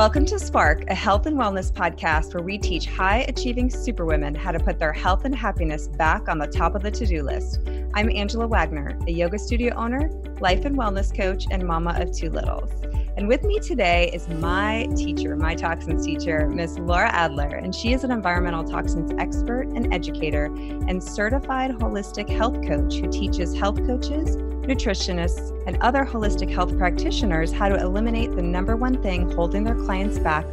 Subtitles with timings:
[0.00, 4.50] Welcome to Spark, a health and wellness podcast where we teach high achieving superwomen how
[4.50, 7.60] to put their health and happiness back on the top of the to do list.
[7.92, 10.08] I'm Angela Wagner, a yoga studio owner,
[10.40, 12.70] life and wellness coach, and mama of two littles.
[13.18, 17.92] And with me today is my teacher, my toxins teacher, Miss Lara Adler, and she
[17.92, 23.76] is an environmental toxins expert and educator and certified holistic health coach who teaches health
[23.86, 24.38] coaches
[24.70, 29.74] nutritionists, and other holistic health practitioners how to eliminate the number one thing holding their
[29.74, 30.44] clients back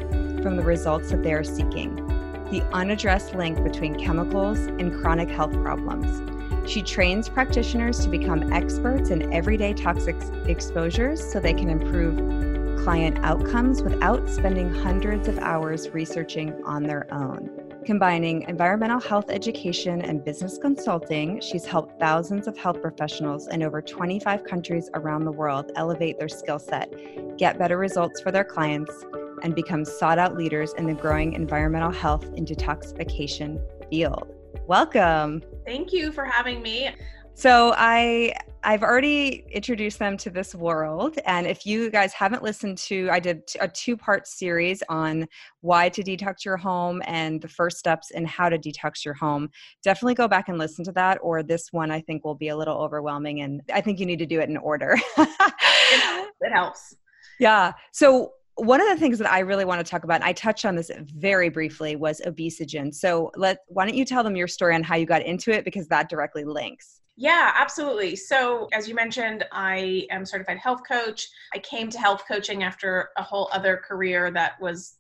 [0.41, 1.95] from the results that they are seeking
[2.49, 6.21] the unaddressed link between chemicals and chronic health problems.
[6.69, 12.15] She trains practitioners to become experts in everyday toxic exposures so they can improve
[12.85, 17.66] client outcomes without spending hundreds of hours researching on their own.
[17.87, 23.81] Combining environmental health education and business consulting, she's helped thousands of health professionals in over
[23.81, 26.91] 25 countries around the world elevate their skill set,
[27.37, 28.91] get better results for their clients,
[29.41, 33.57] and become sought out leaders in the growing environmental health and detoxification
[33.89, 34.33] field.
[34.67, 35.41] Welcome.
[35.65, 36.89] Thank you for having me.
[37.35, 42.77] So I I've already introduced them to this world and if you guys haven't listened
[42.79, 45.27] to I did a two-part series on
[45.61, 49.49] why to detox your home and the first steps in how to detox your home.
[49.83, 52.57] Definitely go back and listen to that or this one I think will be a
[52.57, 54.97] little overwhelming and I think you need to do it in order.
[55.17, 56.95] it helps.
[57.39, 57.73] Yeah.
[57.93, 60.65] So one of the things that I really want to talk about, and I touched
[60.65, 62.93] on this very briefly, was obesogen.
[62.93, 65.63] So let why don't you tell them your story on how you got into it
[65.63, 67.01] because that directly links.
[67.19, 68.15] Yeah, absolutely.
[68.15, 71.27] So, as you mentioned, I am certified health coach.
[71.51, 74.99] I came to health coaching after a whole other career that was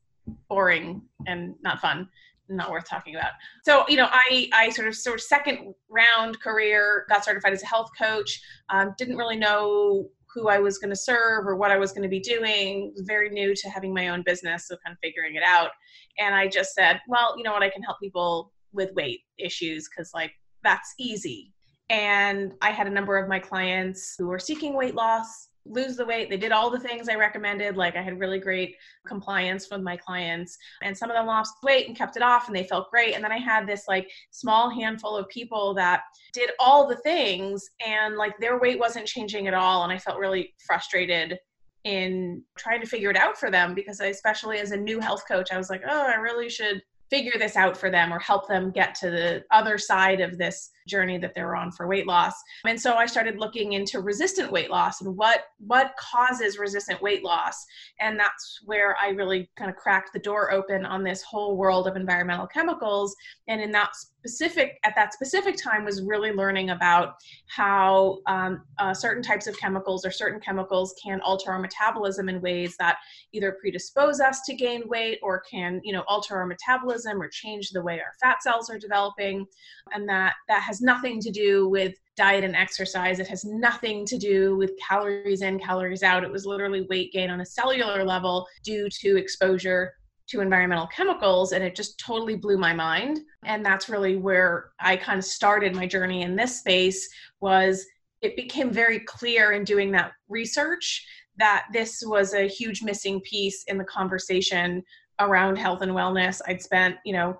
[0.49, 2.09] boring and not fun,
[2.49, 3.33] not worth talking about.
[3.63, 7.61] So, you know, I I sort of sort of second round career got certified as
[7.61, 8.41] a health coach.
[8.69, 12.03] Um, didn't really know who I was going to serve or what I was going
[12.03, 12.95] to be doing.
[13.01, 15.69] Very new to having my own business, so kind of figuring it out.
[16.17, 19.87] And I just said, well, you know what, I can help people with weight issues
[19.87, 20.31] because like
[20.63, 21.53] that's easy
[21.89, 26.05] and I had a number of my clients who were seeking weight loss, lose the
[26.05, 26.29] weight.
[26.29, 27.77] They did all the things I recommended.
[27.77, 28.75] Like I had really great
[29.05, 30.57] compliance with my clients.
[30.81, 33.15] And some of them lost weight and kept it off and they felt great.
[33.15, 36.03] And then I had this like small handful of people that
[36.33, 39.83] did all the things and like their weight wasn't changing at all.
[39.83, 41.37] And I felt really frustrated
[41.83, 45.23] in trying to figure it out for them because I, especially as a new health
[45.27, 48.47] coach, I was like, oh, I really should figure this out for them or help
[48.49, 52.33] them get to the other side of this journey that they're on for weight loss.
[52.65, 57.23] And so I started looking into resistant weight loss and what what causes resistant weight
[57.23, 57.65] loss.
[57.99, 61.87] And that's where I really kind of cracked the door open on this whole world
[61.87, 63.15] of environmental chemicals.
[63.47, 63.95] And in that
[64.27, 67.15] specific at that specific time was really learning about
[67.47, 72.41] how um, uh, certain types of chemicals or certain chemicals can alter our metabolism in
[72.41, 72.97] ways that
[73.31, 77.69] either predispose us to gain weight or can you know alter our metabolism or change
[77.69, 79.45] the way our fat cells are developing
[79.93, 83.19] and that that has nothing to do with diet and exercise.
[83.19, 86.23] It has nothing to do with calories in calories out.
[86.23, 89.93] It was literally weight gain on a cellular level due to exposure
[90.27, 93.21] to environmental chemicals and it just totally blew my mind.
[93.45, 97.07] And that's really where i kind of started my journey in this space
[97.39, 97.85] was
[98.21, 101.05] it became very clear in doing that research
[101.37, 104.83] that this was a huge missing piece in the conversation
[105.19, 106.41] around health and wellness.
[106.47, 107.37] I'd spent you know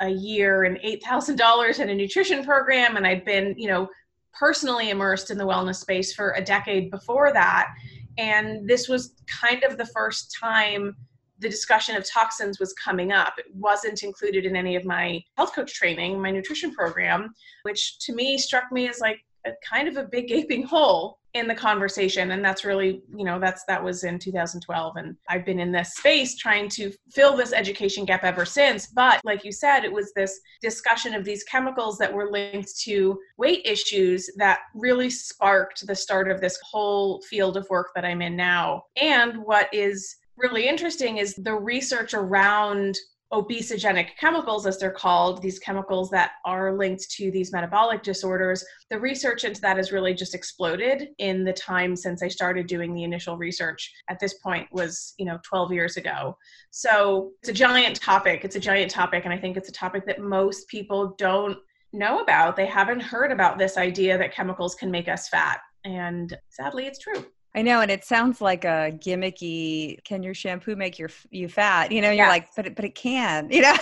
[0.00, 3.88] a year and $8000 in a nutrition program and i'd been you know
[4.32, 7.68] personally immersed in the wellness space for a decade before that
[8.18, 10.96] and this was kind of the first time
[11.40, 13.34] the discussion of toxins was coming up.
[13.38, 18.14] It wasn't included in any of my health coach training, my nutrition program, which to
[18.14, 22.32] me struck me as like a kind of a big gaping hole in the conversation.
[22.32, 25.94] And that's really you know that's that was in 2012 and i've been in this
[25.94, 28.88] space trying to fill this education gap ever since.
[28.88, 33.18] But like you said it was this discussion of these chemicals that were linked to
[33.36, 38.22] weight issues that really sparked the start of this whole field of work that i'm
[38.22, 38.82] in now.
[39.00, 42.96] And what is really interesting is the research around
[43.32, 48.64] obesogenic chemicals, as they're called, these chemicals that are linked to these metabolic disorders.
[48.90, 52.92] The research into that has really just exploded in the time since I started doing
[52.92, 53.92] the initial research.
[54.08, 56.36] At this point was, you know, 12 years ago.
[56.70, 58.44] So it's a giant topic.
[58.44, 59.24] It's a giant topic.
[59.24, 61.56] And I think it's a topic that most people don't
[61.92, 62.56] know about.
[62.56, 65.60] They haven't heard about this idea that chemicals can make us fat.
[65.84, 67.24] And sadly, it's true.
[67.54, 70.02] I know, and it sounds like a gimmicky.
[70.04, 71.90] Can your shampoo make your you fat?
[71.90, 73.48] You know, you're like, but it, but it can.
[73.60, 73.76] You know.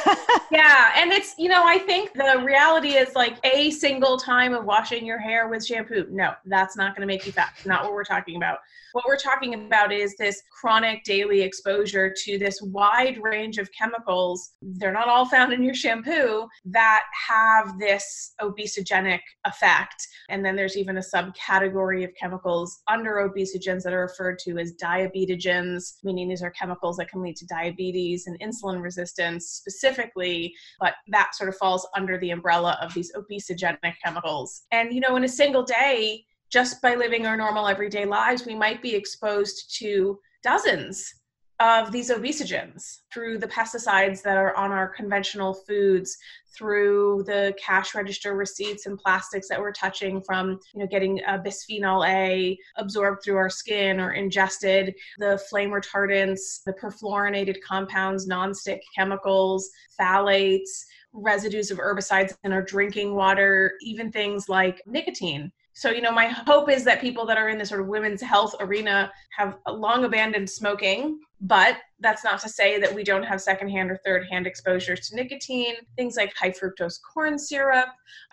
[0.50, 4.65] yeah, and it's you know, I think the reality is like a single time of
[4.65, 6.06] washing your hair with shampoo.
[6.11, 7.53] No, that's not going to make you fat.
[7.65, 8.59] Not what we're talking about.
[8.93, 14.53] What we're talking about is this chronic daily exposure to this wide range of chemicals.
[14.62, 20.09] They're not all found in your shampoo that have this obesogenic effect.
[20.31, 23.19] And then there's even a subcategory of chemicals under
[23.58, 27.46] obesogens that are referred to as diabetogens, meaning these are chemicals that can lead to
[27.46, 33.12] diabetes and insulin resistance specifically, but that sort of falls under the umbrella of these
[33.12, 34.62] obesogenic chemicals.
[34.72, 38.55] And, you know, in a single day, just by living our normal everyday lives, we
[38.55, 41.14] might be exposed to dozens
[41.60, 46.16] of these obesogens through the pesticides that are on our conventional foods
[46.56, 52.06] through the cash register receipts and plastics that we're touching from you know getting bisphenol
[52.08, 59.69] a absorbed through our skin or ingested the flame retardants the perfluorinated compounds nonstick chemicals
[60.00, 66.11] phthalates residues of herbicides in our drinking water even things like nicotine so, you know,
[66.11, 69.59] my hope is that people that are in the sort of women's health arena have
[69.69, 74.27] long abandoned smoking, but that's not to say that we don't have secondhand or third
[74.29, 77.87] hand exposures to nicotine, things like high fructose corn syrup,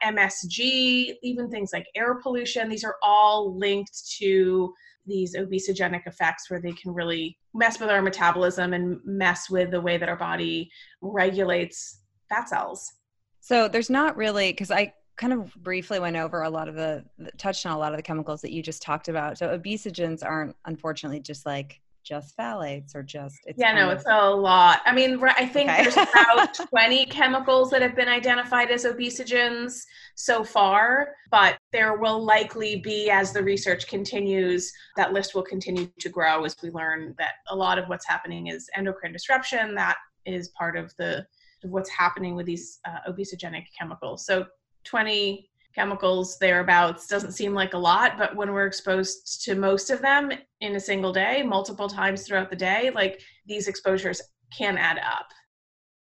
[0.04, 2.68] MSG, even things like air pollution.
[2.68, 4.74] These are all linked to
[5.06, 9.82] these obesogenic effects where they can really mess with our metabolism and mess with the
[9.82, 12.92] way that our body regulates fat cells.
[13.40, 17.04] So there's not really because I kind of briefly went over a lot of the
[17.38, 19.38] touched on a lot of the chemicals that you just talked about.
[19.38, 24.30] So obesogens aren't unfortunately just like just phthalates or just yeah no of, it's a
[24.30, 25.84] lot i mean i think okay.
[25.84, 29.82] there's about 20 chemicals that have been identified as obesogens
[30.14, 35.90] so far but there will likely be as the research continues that list will continue
[36.00, 39.98] to grow as we learn that a lot of what's happening is endocrine disruption that
[40.28, 41.26] is part of the
[41.64, 44.46] of what's happening with these uh, obesogenic chemicals so
[44.86, 50.02] 20 chemicals thereabouts doesn't seem like a lot but when we're exposed to most of
[50.02, 54.22] them in a single day multiple times throughout the day like these exposures
[54.56, 55.28] can add up.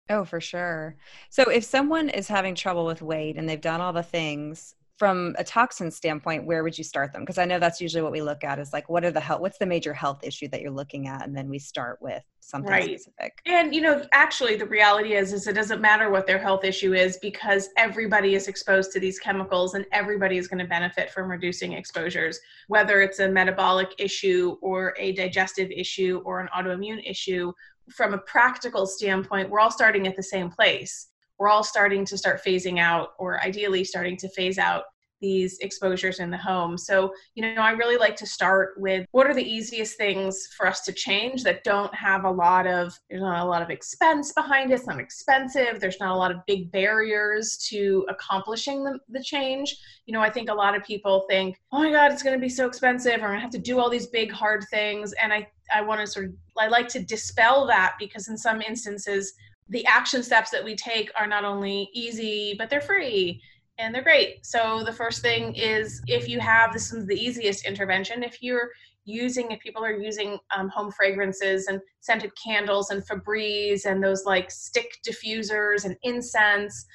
[0.09, 0.97] Oh for sure.
[1.31, 5.35] So if someone is having trouble with weight and they've done all the things from
[5.39, 7.23] a toxin standpoint where would you start them?
[7.23, 9.41] Because i know that's usually what we look at is like what are the health
[9.41, 11.27] what's the major health issue that you're looking at?
[11.27, 13.01] And then we start with something right.
[13.01, 13.39] specific.
[13.47, 16.95] And you know actually the reality is is it doesn't matter what their health issue
[16.95, 21.31] is because everybody is exposed to these chemicals and everybody is going to benefit from
[21.31, 27.53] reducing exposures whether it's a metabolic issue or a digestive issue or an autoimmune issue.
[27.91, 31.09] From a practical standpoint we're all starting at the same place
[31.43, 34.85] we're all starting to start phasing out or ideally starting to phase out
[35.21, 36.79] these exposures in the home.
[36.79, 40.69] So, you know, I really like to start with what are the easiest things for
[40.69, 44.33] us to change that don't have a lot of there's not a lot of expense
[44.33, 49.01] behind it, it's not expensive, there's not a lot of big barriers to accomplishing the,
[49.09, 49.77] the change.
[50.07, 52.49] You know, I think a lot of people think, oh my God, it's gonna be
[52.49, 55.13] so expensive, I'm gonna have to do all these big hard things.
[55.21, 58.61] And I I want to sort of I like to dispel that because in some
[58.61, 59.33] instances
[59.69, 63.41] the action steps that we take are not only easy, but they're free
[63.79, 64.45] and they're great.
[64.45, 68.23] So the first thing is if you have this is the easiest intervention.
[68.23, 68.71] If you're
[69.05, 74.25] using, if people are using um, home fragrances and scented candles and Febreze and those
[74.25, 76.87] like stick diffusers and incense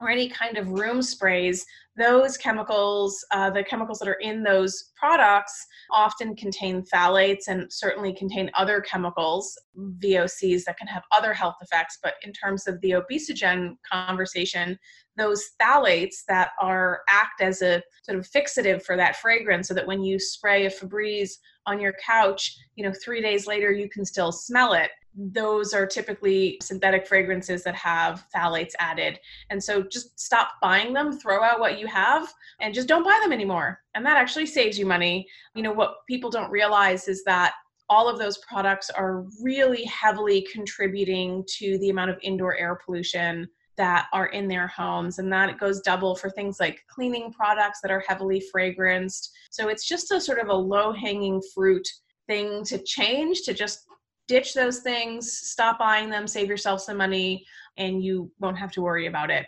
[0.00, 1.64] or any kind of room sprays,
[1.96, 8.12] those chemicals, uh, the chemicals that are in those products, often contain phthalates and certainly
[8.12, 9.58] contain other chemicals,
[9.98, 11.98] VOCs, that can have other health effects.
[12.02, 14.78] But in terms of the obesogen conversation,
[15.16, 19.86] those phthalates that are act as a sort of fixative for that fragrance so that
[19.86, 21.30] when you spray a Febreze
[21.64, 25.86] on your couch, you know, three days later you can still smell it those are
[25.86, 29.18] typically synthetic fragrances that have phthalates added.
[29.50, 33.18] And so just stop buying them, throw out what you have, and just don't buy
[33.22, 33.80] them anymore.
[33.94, 35.26] And that actually saves you money.
[35.54, 37.54] You know, what people don't realize is that
[37.88, 43.48] all of those products are really heavily contributing to the amount of indoor air pollution
[43.76, 47.90] that are in their homes and that goes double for things like cleaning products that
[47.90, 51.86] are heavily fragranced so it's just a sort of a low hanging fruit
[52.26, 53.86] thing to change to just
[54.28, 58.82] ditch those things, stop buying them, save yourself some money, and you won't have to
[58.82, 59.46] worry about it.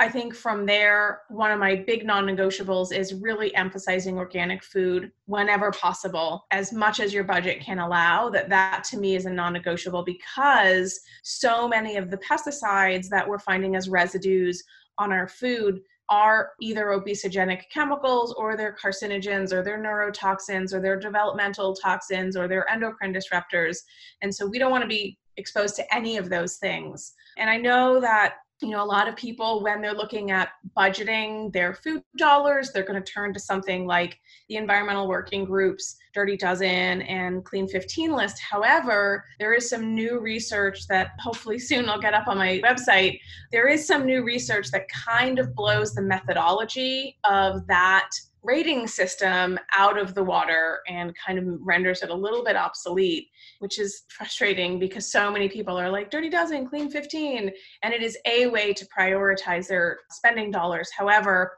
[0.00, 5.12] I think from there, one of my big non negotiables is really emphasizing organic food
[5.26, 8.28] whenever possible, as much as your budget can allow.
[8.28, 13.28] That, that to me is a non negotiable because so many of the pesticides that
[13.28, 14.64] we're finding as residues
[14.98, 21.00] on our food are either obesogenic chemicals or they're carcinogens or they're neurotoxins or they're
[21.00, 23.78] developmental toxins or they're endocrine disruptors.
[24.22, 27.14] And so we don't want to be exposed to any of those things.
[27.38, 31.52] And I know that you know a lot of people when they're looking at budgeting
[31.52, 34.18] their food dollars they're going to turn to something like
[34.48, 38.40] the environmental working groups dirty dozen and clean 15 list.
[38.40, 43.18] However there is some new research that hopefully soon i'll get up on my website.
[43.50, 48.08] There is some new research that kind of blows the methodology of that
[48.44, 53.28] rating system out of the water and kind of renders it a little bit obsolete,
[53.58, 57.50] which is frustrating because so many people are like, Dirty Dozen, Clean 15.
[57.82, 60.90] And it is a way to prioritize their spending dollars.
[60.96, 61.52] However,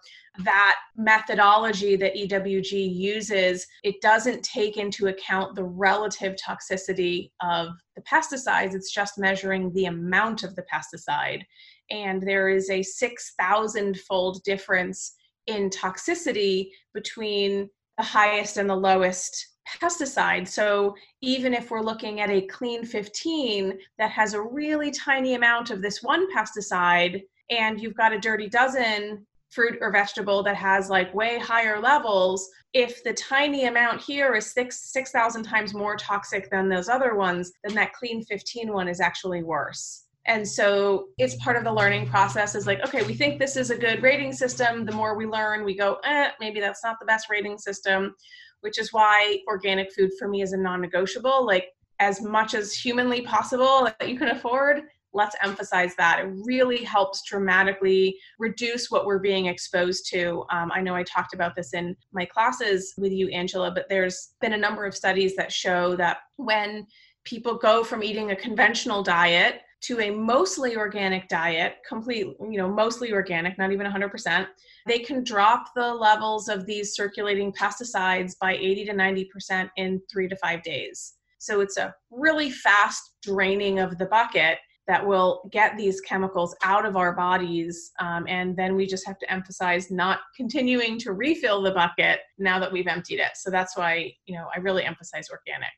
[0.45, 8.03] that methodology that EWG uses, it doesn't take into account the relative toxicity of the
[8.03, 8.75] pesticides.
[8.75, 11.43] It's just measuring the amount of the pesticide.
[11.91, 15.15] And there is a 6,000 fold difference
[15.47, 20.47] in toxicity between the highest and the lowest pesticide.
[20.47, 25.71] So even if we're looking at a clean 15 that has a really tiny amount
[25.71, 30.91] of this one pesticide, and you've got a dirty dozen fruit or vegetable that has
[30.91, 35.97] like way higher levels, if the tiny amount here is six six thousand times more
[35.97, 40.06] toxic than those other ones, then that clean 15 one is actually worse.
[40.27, 43.71] And so it's part of the learning process is like, okay, we think this is
[43.71, 44.85] a good rating system.
[44.85, 48.15] The more we learn, we go, eh, maybe that's not the best rating system,
[48.61, 51.47] which is why organic food for me is a non negotiable.
[51.47, 51.69] Like,
[51.99, 54.83] as much as humanly possible that you can afford,
[55.15, 56.21] let's emphasize that.
[56.21, 60.45] It really helps dramatically reduce what we're being exposed to.
[60.51, 64.35] Um, I know I talked about this in my classes with you, Angela, but there's
[64.41, 66.87] been a number of studies that show that when
[67.25, 72.69] people go from eating a conventional diet to a mostly organic diet, complete, you know,
[72.69, 74.47] mostly organic, not even 100%,
[74.87, 80.29] they can drop the levels of these circulating pesticides by 80 to 90% in three
[80.29, 81.15] to five days.
[81.39, 86.85] So it's a really fast draining of the bucket that will get these chemicals out
[86.85, 87.93] of our bodies.
[88.01, 92.59] Um, and then we just have to emphasize not continuing to refill the bucket now
[92.59, 93.33] that we've emptied it.
[93.35, 95.71] So that's why, you know, I really emphasize organic.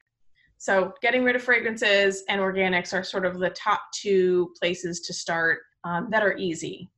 [0.58, 5.12] So getting rid of fragrances and organics are sort of the top two places to
[5.12, 6.90] start um, that are easy.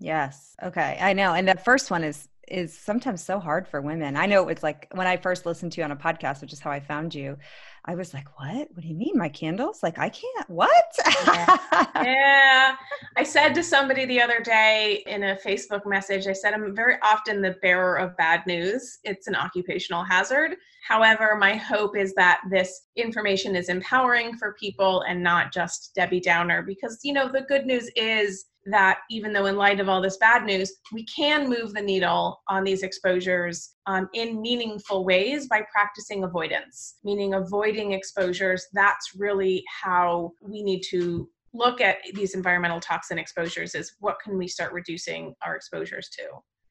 [0.00, 0.56] Yes.
[0.62, 0.98] Okay.
[1.00, 1.34] I know.
[1.34, 4.16] And the first one is is sometimes so hard for women.
[4.16, 6.60] I know it's like when I first listened to you on a podcast, which is
[6.60, 7.38] how I found you.
[7.84, 8.68] I was like, "What?
[8.72, 9.82] What do you mean, my candles?
[9.82, 10.50] Like, I can't.
[10.50, 11.56] What?" yeah.
[12.02, 12.76] yeah.
[13.16, 16.96] I said to somebody the other day in a Facebook message, I said, "I'm very
[17.02, 18.98] often the bearer of bad news.
[19.04, 20.56] It's an occupational hazard.
[20.82, 26.20] However, my hope is that this information is empowering for people and not just Debbie
[26.20, 30.00] Downer, because you know the good news is." that even though in light of all
[30.00, 35.48] this bad news we can move the needle on these exposures um, in meaningful ways
[35.48, 42.34] by practicing avoidance meaning avoiding exposures that's really how we need to look at these
[42.34, 46.22] environmental toxin exposures is what can we start reducing our exposures to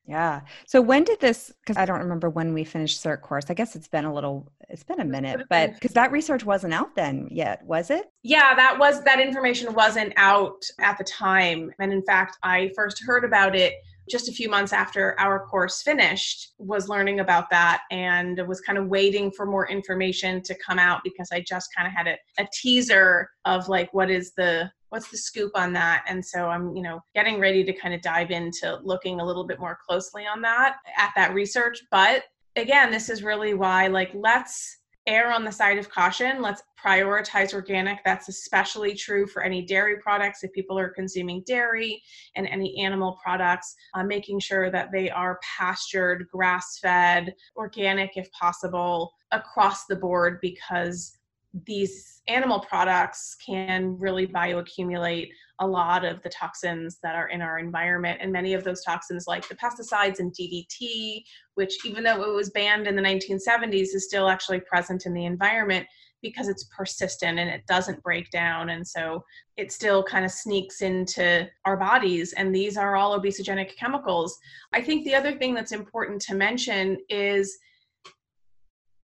[0.05, 0.41] yeah.
[0.67, 3.45] So when did this cuz I don't remember when we finished CERT course.
[3.49, 6.73] I guess it's been a little it's been a minute, but cuz that research wasn't
[6.73, 8.11] out then yet, was it?
[8.23, 11.71] Yeah, that was that information wasn't out at the time.
[11.79, 13.75] And in fact, I first heard about it
[14.09, 18.77] just a few months after our course finished was learning about that and was kind
[18.77, 22.17] of waiting for more information to come out because i just kind of had a,
[22.39, 26.03] a teaser of like what is the what's the scoop on that?
[26.07, 29.47] And so i'm you know getting ready to kind of dive into looking a little
[29.47, 31.81] bit more closely on that at that research.
[31.89, 32.23] But
[32.55, 36.41] again this is really why like let's err on the side of caution.
[36.41, 38.03] Let's prioritize organic.
[38.05, 40.43] That's especially true for any dairy products.
[40.43, 42.01] If people are consuming dairy
[42.35, 48.31] and any animal products uh, making sure that they are pastured grass fed organic if
[48.31, 51.17] possible across the board because
[51.65, 55.29] these animal products can really bioaccumulate
[55.59, 58.19] a lot of the toxins that are in our environment.
[58.21, 61.23] And many of those toxins, like the pesticides and DDT,
[61.55, 65.25] which even though it was banned in the 1970s, is still actually present in the
[65.25, 65.85] environment
[66.21, 68.69] because it's persistent and it doesn't break down.
[68.69, 69.23] And so
[69.57, 72.33] it still kind of sneaks into our bodies.
[72.33, 74.37] And these are all obesogenic chemicals.
[74.71, 77.57] I think the other thing that's important to mention is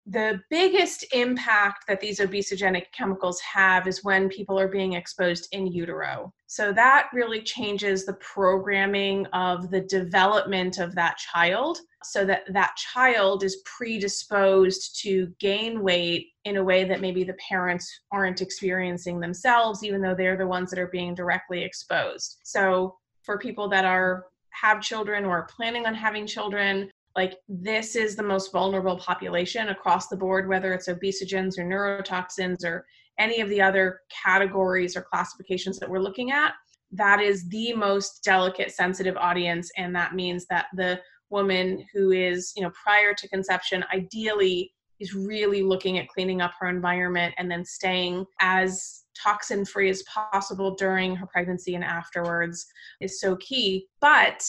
[0.06, 5.66] the biggest impact that these obesogenic chemicals have is when people are being exposed in
[5.66, 6.32] utero.
[6.46, 12.76] So that really changes the programming of the development of that child so that that
[12.76, 19.20] child is predisposed to gain weight in a way that maybe the parents aren't experiencing
[19.20, 22.38] themselves even though they're the ones that are being directly exposed.
[22.44, 27.97] So for people that are have children or are planning on having children, like this
[27.97, 32.85] is the most vulnerable population across the board, whether it's obesogens or neurotoxins or
[33.18, 36.52] any of the other categories or classifications that we're looking at.
[36.90, 39.71] That is the most delicate, sensitive audience.
[39.76, 45.14] And that means that the woman who is, you know, prior to conception, ideally is
[45.14, 50.75] really looking at cleaning up her environment and then staying as toxin free as possible
[50.76, 52.66] during her pregnancy and afterwards
[53.00, 53.87] is so key.
[54.00, 54.44] But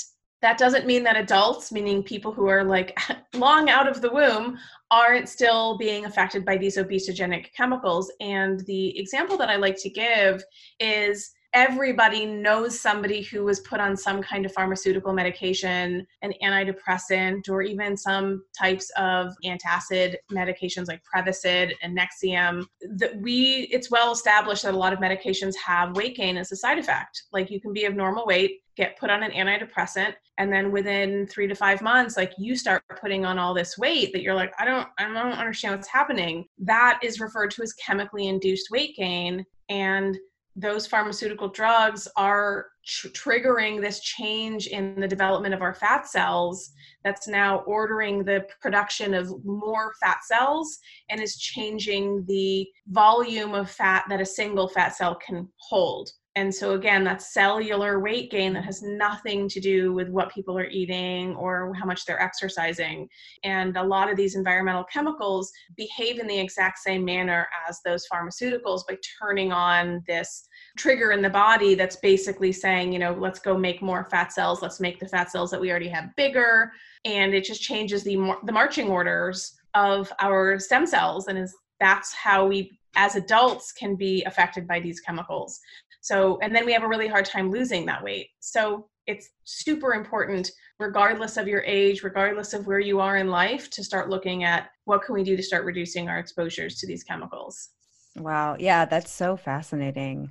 [0.46, 2.96] that doesn't mean that adults, meaning people who are like
[3.34, 4.60] long out of the womb,
[4.92, 8.12] aren't still being affected by these obesogenic chemicals.
[8.20, 10.44] And the example that I like to give
[10.80, 17.50] is everybody knows somebody who was put on some kind of pharmaceutical medication, an antidepressant,
[17.50, 22.66] or even some types of antacid medications like Prevacid and Nexium.
[22.98, 26.56] That we, it's well established that a lot of medications have weight gain as a
[26.56, 27.24] side effect.
[27.34, 31.27] Like you can be of normal weight, get put on an antidepressant, and then within
[31.27, 34.53] three to five months, like you start putting on all this weight that you're like,
[34.60, 36.46] I don't, I don't understand what's happening.
[36.60, 39.46] That is referred to as chemically induced weight gain.
[39.70, 40.17] And
[40.55, 46.72] those pharmaceutical drugs are tr- triggering this change in the development of our fat cells
[47.03, 50.77] that's now ordering the production of more fat cells
[51.10, 56.54] and is changing the volume of fat that a single fat cell can hold and
[56.54, 60.68] so again that's cellular weight gain that has nothing to do with what people are
[60.68, 63.08] eating or how much they're exercising.
[63.44, 68.06] And a lot of these environmental chemicals behave in the exact same manner as those
[68.12, 73.39] pharmaceuticals by turning on this trigger in the body that's basically saying you know let's
[73.39, 74.62] go make more fat cells.
[74.62, 76.72] Let's make the fat cells that we already have bigger.
[77.06, 81.27] And it just changes the the marching orders of our stem cells.
[81.27, 85.60] And is that's how we as adults can be affected by these chemicals
[86.05, 88.29] so, and then we have a really hard time losing that weight.
[88.39, 93.71] So, it's super important, regardless of your age, regardless of where you are in life,
[93.71, 97.03] to start looking at what can we do to start reducing our exposures to these
[97.03, 97.69] chemicals.
[98.15, 98.55] Wow.
[98.59, 100.29] Yeah, that's so fascinating.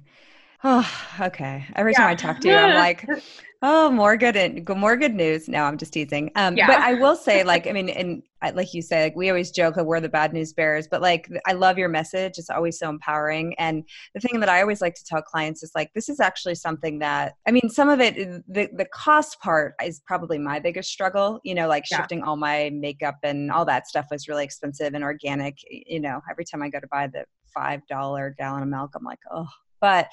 [0.66, 0.90] Oh,
[1.20, 1.66] okay.
[1.76, 1.98] Every yeah.
[1.98, 3.06] time I talk to you, I'm like,
[3.60, 5.46] oh, more good and more good news.
[5.46, 6.30] No, I'm just teasing.
[6.36, 6.66] Um, yeah.
[6.66, 8.22] but I will say, like, I mean, and
[8.54, 11.28] like you say, like we always joke that we're the bad news bearers, but like
[11.46, 12.38] I love your message.
[12.38, 13.54] It's always so empowering.
[13.58, 16.54] And the thing that I always like to tell clients is like, this is actually
[16.54, 20.90] something that I mean, some of it, the the cost part is probably my biggest
[20.90, 21.40] struggle.
[21.44, 21.98] You know, like yeah.
[21.98, 25.58] shifting all my makeup and all that stuff was really expensive and organic.
[25.68, 29.04] You know, every time I go to buy the five dollar gallon of milk, I'm
[29.04, 29.48] like, oh,
[29.80, 30.08] but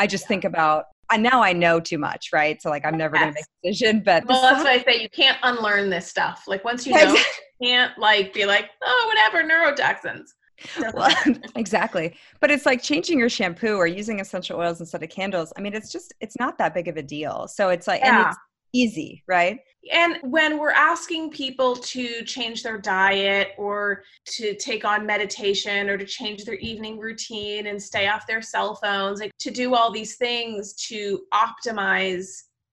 [0.00, 2.60] I just think about and now I know too much, right?
[2.62, 3.22] So like I'm never yes.
[3.22, 4.02] gonna make a decision.
[4.04, 6.44] But well, that's why I say you can't unlearn this stuff.
[6.46, 7.22] Like once you know, you
[7.62, 10.28] can't like be like, oh, whatever, neurotoxins.
[10.94, 11.14] well,
[11.56, 12.14] exactly.
[12.40, 15.52] But it's like changing your shampoo or using essential oils instead of candles.
[15.56, 17.48] I mean, it's just it's not that big of a deal.
[17.48, 18.20] So it's like yeah.
[18.20, 18.38] and it's
[18.72, 19.60] easy, right?
[19.92, 25.96] And when we're asking people to change their diet or to take on meditation or
[25.96, 29.90] to change their evening routine and stay off their cell phones, like to do all
[29.90, 32.26] these things to optimize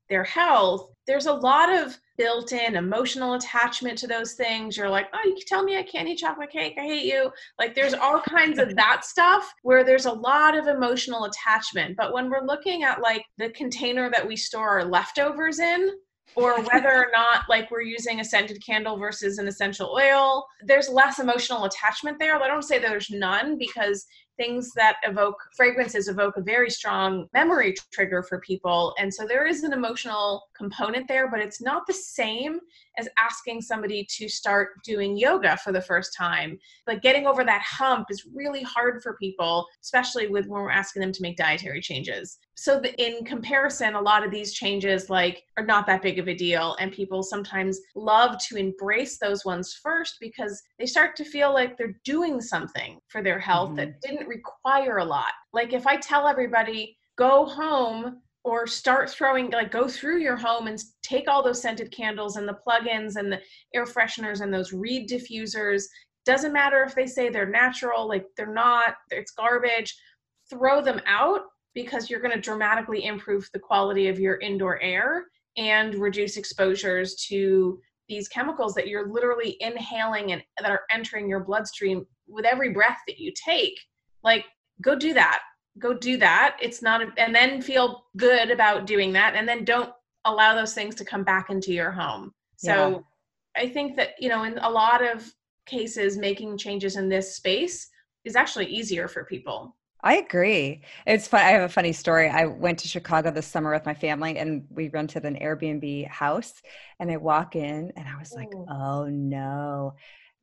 [0.10, 4.76] their health, there's a lot of built in emotional attachment to those things.
[4.76, 6.76] You're like, oh, you can tell me I can't eat chocolate cake.
[6.78, 7.32] I hate you.
[7.60, 11.96] Like, there's all kinds of that stuff where there's a lot of emotional attachment.
[11.96, 15.92] But when we're looking at like the container that we store our leftovers in,
[16.36, 20.90] or whether or not like we're using a scented candle versus an essential oil there's
[20.90, 24.06] less emotional attachment there i don't say there's none because
[24.38, 29.48] things that evoke fragrances evoke a very strong memory trigger for people and so there
[29.48, 32.60] is an emotional component there but it's not the same
[32.98, 36.58] as asking somebody to start doing yoga for the first time.
[36.88, 41.02] Like getting over that hump is really hard for people especially with when we're asking
[41.02, 42.38] them to make dietary changes.
[42.56, 46.28] So the, in comparison a lot of these changes like are not that big of
[46.28, 51.26] a deal and people sometimes love to embrace those ones first because they start to
[51.26, 53.78] feel like they're doing something for their health mm-hmm.
[53.78, 55.34] that didn't require a lot.
[55.54, 60.68] Like if i tell everybody go home or start throwing like go through your home
[60.68, 63.42] and take all those scented candles and the plug-ins and the
[63.76, 65.84] air fresheners and those reed diffusers
[66.26, 69.94] doesn't matter if they say they're natural like they're not it's garbage
[70.50, 71.42] throw them out
[71.76, 75.26] because you're going to dramatically improve the quality of your indoor air
[75.58, 81.44] and reduce exposures to these chemicals that you're literally inhaling and that are entering your
[81.44, 83.78] bloodstream with every breath that you take.
[84.24, 84.46] Like,
[84.82, 85.42] go do that.
[85.80, 86.58] Go do that.
[86.62, 89.36] It's not, a, and then feel good about doing that.
[89.36, 89.92] And then don't
[90.26, 92.34] allow those things to come back into your home.
[92.58, 93.04] So
[93.56, 93.64] yeah.
[93.64, 95.32] I think that, you know, in a lot of
[95.66, 97.90] cases, making changes in this space
[98.26, 100.84] is actually easier for people I agree.
[101.08, 101.42] It's fun.
[101.42, 102.30] I have a funny story.
[102.30, 106.62] I went to Chicago this summer with my family and we rented an Airbnb house.
[107.00, 108.66] And I walk in and I was like, Ooh.
[108.70, 109.96] oh no,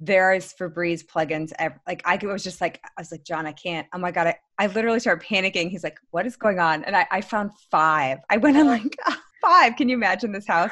[0.05, 1.53] there is Febreze plugins.
[1.87, 3.87] Like I was just like, I was like, John, I can't.
[3.93, 4.27] Oh my God.
[4.27, 5.71] I, I literally started panicking.
[5.71, 6.85] He's like, what is going on?
[6.85, 8.19] And I, I found five.
[8.31, 8.97] I went in like,
[9.43, 9.77] five.
[9.77, 10.71] Can you imagine this house?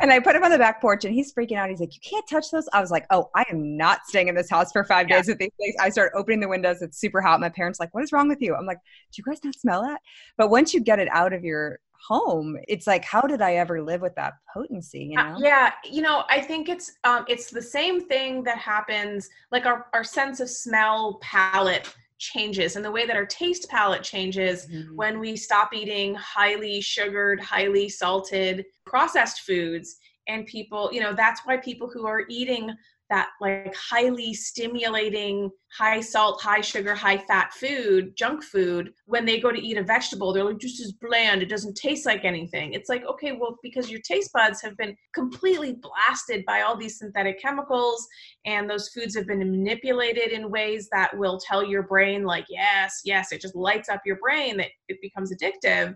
[0.00, 1.70] And I put him on the back porch and he's freaking out.
[1.70, 2.68] He's like, You can't touch those.
[2.72, 5.18] I was like, Oh, I am not staying in this house for five yeah.
[5.18, 5.74] days with these things.
[5.80, 6.82] I start opening the windows.
[6.82, 7.40] It's super hot.
[7.40, 8.54] My parents like, What is wrong with you?
[8.54, 8.78] I'm like,
[9.12, 10.00] Do you guys not smell that?
[10.36, 13.82] But once you get it out of your home it's like how did i ever
[13.82, 17.24] live with that potency you uh, know uh, yeah you know i think it's um
[17.28, 22.84] it's the same thing that happens like our, our sense of smell palate changes and
[22.84, 24.96] the way that our taste palette changes mm-hmm.
[24.96, 29.96] when we stop eating highly sugared, highly salted processed foods.
[30.26, 32.74] And people, you know, that's why people who are eating
[33.10, 39.40] that like highly stimulating high salt high sugar high fat food junk food when they
[39.40, 41.42] go to eat a vegetable they're like just as bland.
[41.42, 42.72] It doesn't taste like anything.
[42.72, 46.98] It's like okay well because your taste buds have been completely blasted by all these
[46.98, 48.06] synthetic chemicals
[48.46, 53.00] and those foods have been manipulated in ways that will tell your brain like yes
[53.04, 55.94] yes it just lights up your brain that it becomes addictive.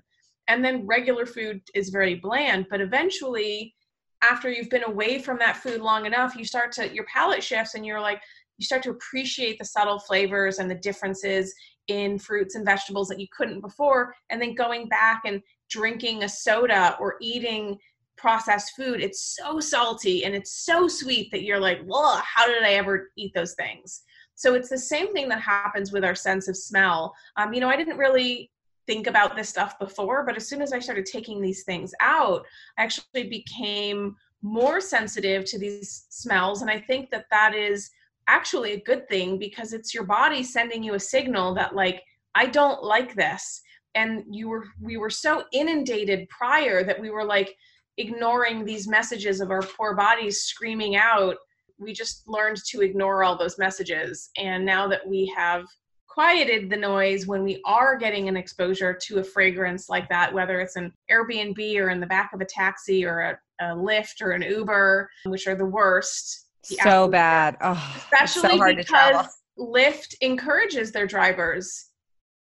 [0.48, 3.74] And then regular food is very bland but eventually
[4.22, 7.74] after you've been away from that food long enough, you start to, your palate shifts
[7.74, 8.20] and you're like,
[8.58, 11.54] you start to appreciate the subtle flavors and the differences
[11.86, 14.14] in fruits and vegetables that you couldn't before.
[14.30, 17.78] And then going back and drinking a soda or eating
[18.16, 22.64] processed food, it's so salty and it's so sweet that you're like, well, how did
[22.64, 24.02] I ever eat those things?
[24.34, 27.14] So it's the same thing that happens with our sense of smell.
[27.36, 28.50] Um, you know, I didn't really
[28.88, 32.44] think about this stuff before, but as soon as I started taking these things out,
[32.78, 36.62] I actually became more sensitive to these smells.
[36.62, 37.90] And I think that that is
[38.28, 42.02] actually a good thing because it's your body sending you a signal that, like,
[42.34, 43.60] I don't like this.
[43.94, 47.54] And you were, we were so inundated prior that we were like
[47.98, 51.36] ignoring these messages of our poor bodies screaming out.
[51.78, 54.30] We just learned to ignore all those messages.
[54.38, 55.64] And now that we have
[56.08, 60.60] quieted the noise when we are getting an exposure to a fragrance like that, whether
[60.60, 64.32] it's an Airbnb or in the back of a taxi or a, a Lyft or
[64.32, 66.46] an Uber, which are the worst.
[66.68, 67.56] The so bad.
[67.60, 69.26] Oh, especially so because
[69.58, 71.90] Lyft encourages their drivers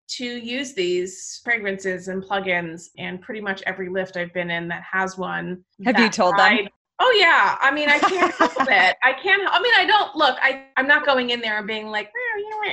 [0.09, 4.83] to use these fragrances and plugins and pretty much every Lyft I've been in that
[4.91, 5.63] has one.
[5.85, 6.67] Have you told them?
[7.03, 7.57] Oh yeah.
[7.59, 8.95] I mean, I can't help it.
[9.03, 9.41] I can't.
[9.51, 10.37] I mean, I don't look.
[10.39, 12.11] I I'm not going in there and being like,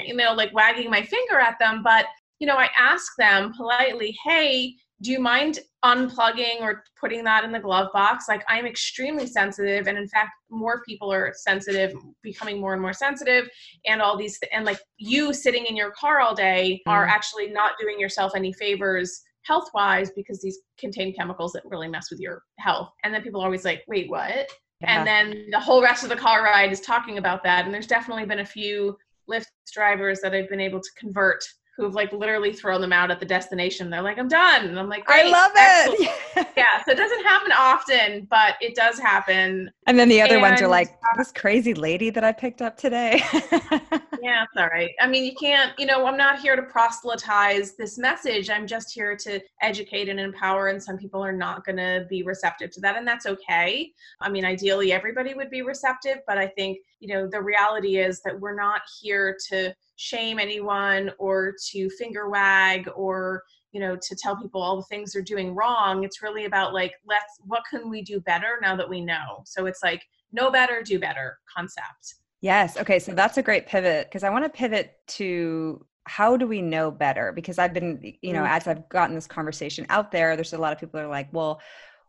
[0.06, 1.82] you know, like wagging my finger at them.
[1.82, 2.04] But
[2.38, 7.52] you know, I ask them politely, hey, do you mind unplugging or putting that in
[7.52, 8.26] the glove box?
[8.28, 12.92] Like I'm extremely sensitive, and in fact, more people are sensitive, becoming more and more
[12.92, 13.48] sensitive,
[13.86, 17.10] and all these and like you sitting in your car all day are mm.
[17.10, 22.10] actually not doing yourself any favors health wise because these contain chemicals that really mess
[22.10, 22.90] with your health.
[23.02, 24.46] And then people are always like, wait, what?
[24.80, 24.98] Yeah.
[24.98, 27.64] And then the whole rest of the car ride is talking about that.
[27.64, 28.96] And there's definitely been a few
[29.28, 31.42] Lyft drivers that I've been able to convert
[31.78, 33.88] who've like literally thrown them out at the destination.
[33.88, 34.66] They're like, I'm done.
[34.66, 36.10] And I'm like, I love it.
[36.56, 36.82] yeah.
[36.84, 39.70] So it doesn't happen often, but it does happen.
[39.86, 42.76] And then the other and, ones are like, this crazy lady that I picked up
[42.76, 43.22] today.
[43.32, 44.90] yeah, it's all right.
[45.00, 48.50] I mean, you can't, you know, I'm not here to proselytize this message.
[48.50, 50.68] I'm just here to educate and empower.
[50.68, 52.96] And some people are not going to be receptive to that.
[52.96, 53.92] And that's okay.
[54.20, 56.18] I mean, ideally, everybody would be receptive.
[56.26, 61.10] But I think, you know, the reality is that we're not here to shame anyone
[61.18, 65.54] or to finger wag or you know to tell people all the things they're doing
[65.54, 66.04] wrong.
[66.04, 69.42] It's really about like let's what can we do better now that we know?
[69.44, 72.14] So it's like know better do better concept.
[72.40, 72.76] Yes.
[72.78, 76.62] Okay so that's a great pivot because i want to pivot to how do we
[76.62, 77.32] know better?
[77.32, 78.54] Because i've been you know mm-hmm.
[78.54, 81.28] as i've gotten this conversation out there there's a lot of people that are like
[81.32, 81.60] well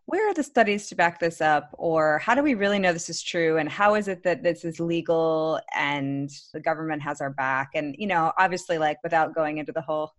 [0.06, 1.70] where are the studies to back this up?
[1.74, 3.58] Or how do we really know this is true?
[3.58, 7.70] And how is it that this is legal and the government has our back?
[7.74, 10.12] And you know obviously like without going into the whole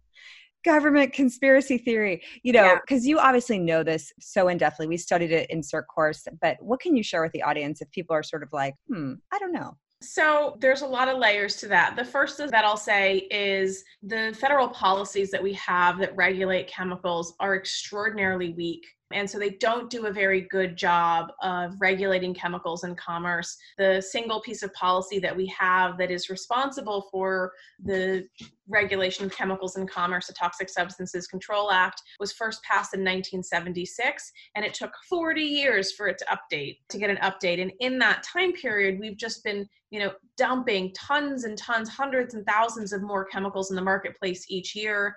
[0.64, 3.10] government conspiracy theory you know because yeah.
[3.10, 6.80] you obviously know this so in depthly we studied it in cert course but what
[6.80, 9.52] can you share with the audience if people are sort of like hmm i don't
[9.52, 11.96] know so there's a lot of layers to that.
[11.96, 17.36] The first that I'll say is the federal policies that we have that regulate chemicals
[17.40, 22.84] are extraordinarily weak And so they don't do a very good job of regulating chemicals
[22.84, 23.58] in commerce.
[23.78, 27.52] The single piece of policy that we have that is responsible for
[27.84, 28.28] the
[28.68, 34.32] regulation of chemicals in commerce, the Toxic Substances Control Act, was first passed in 1976,
[34.56, 37.62] and it took 40 years for it to update, to get an update.
[37.62, 42.34] And in that time period, we've just been, you know, dumping tons and tons, hundreds
[42.34, 45.16] and thousands of more chemicals in the marketplace each year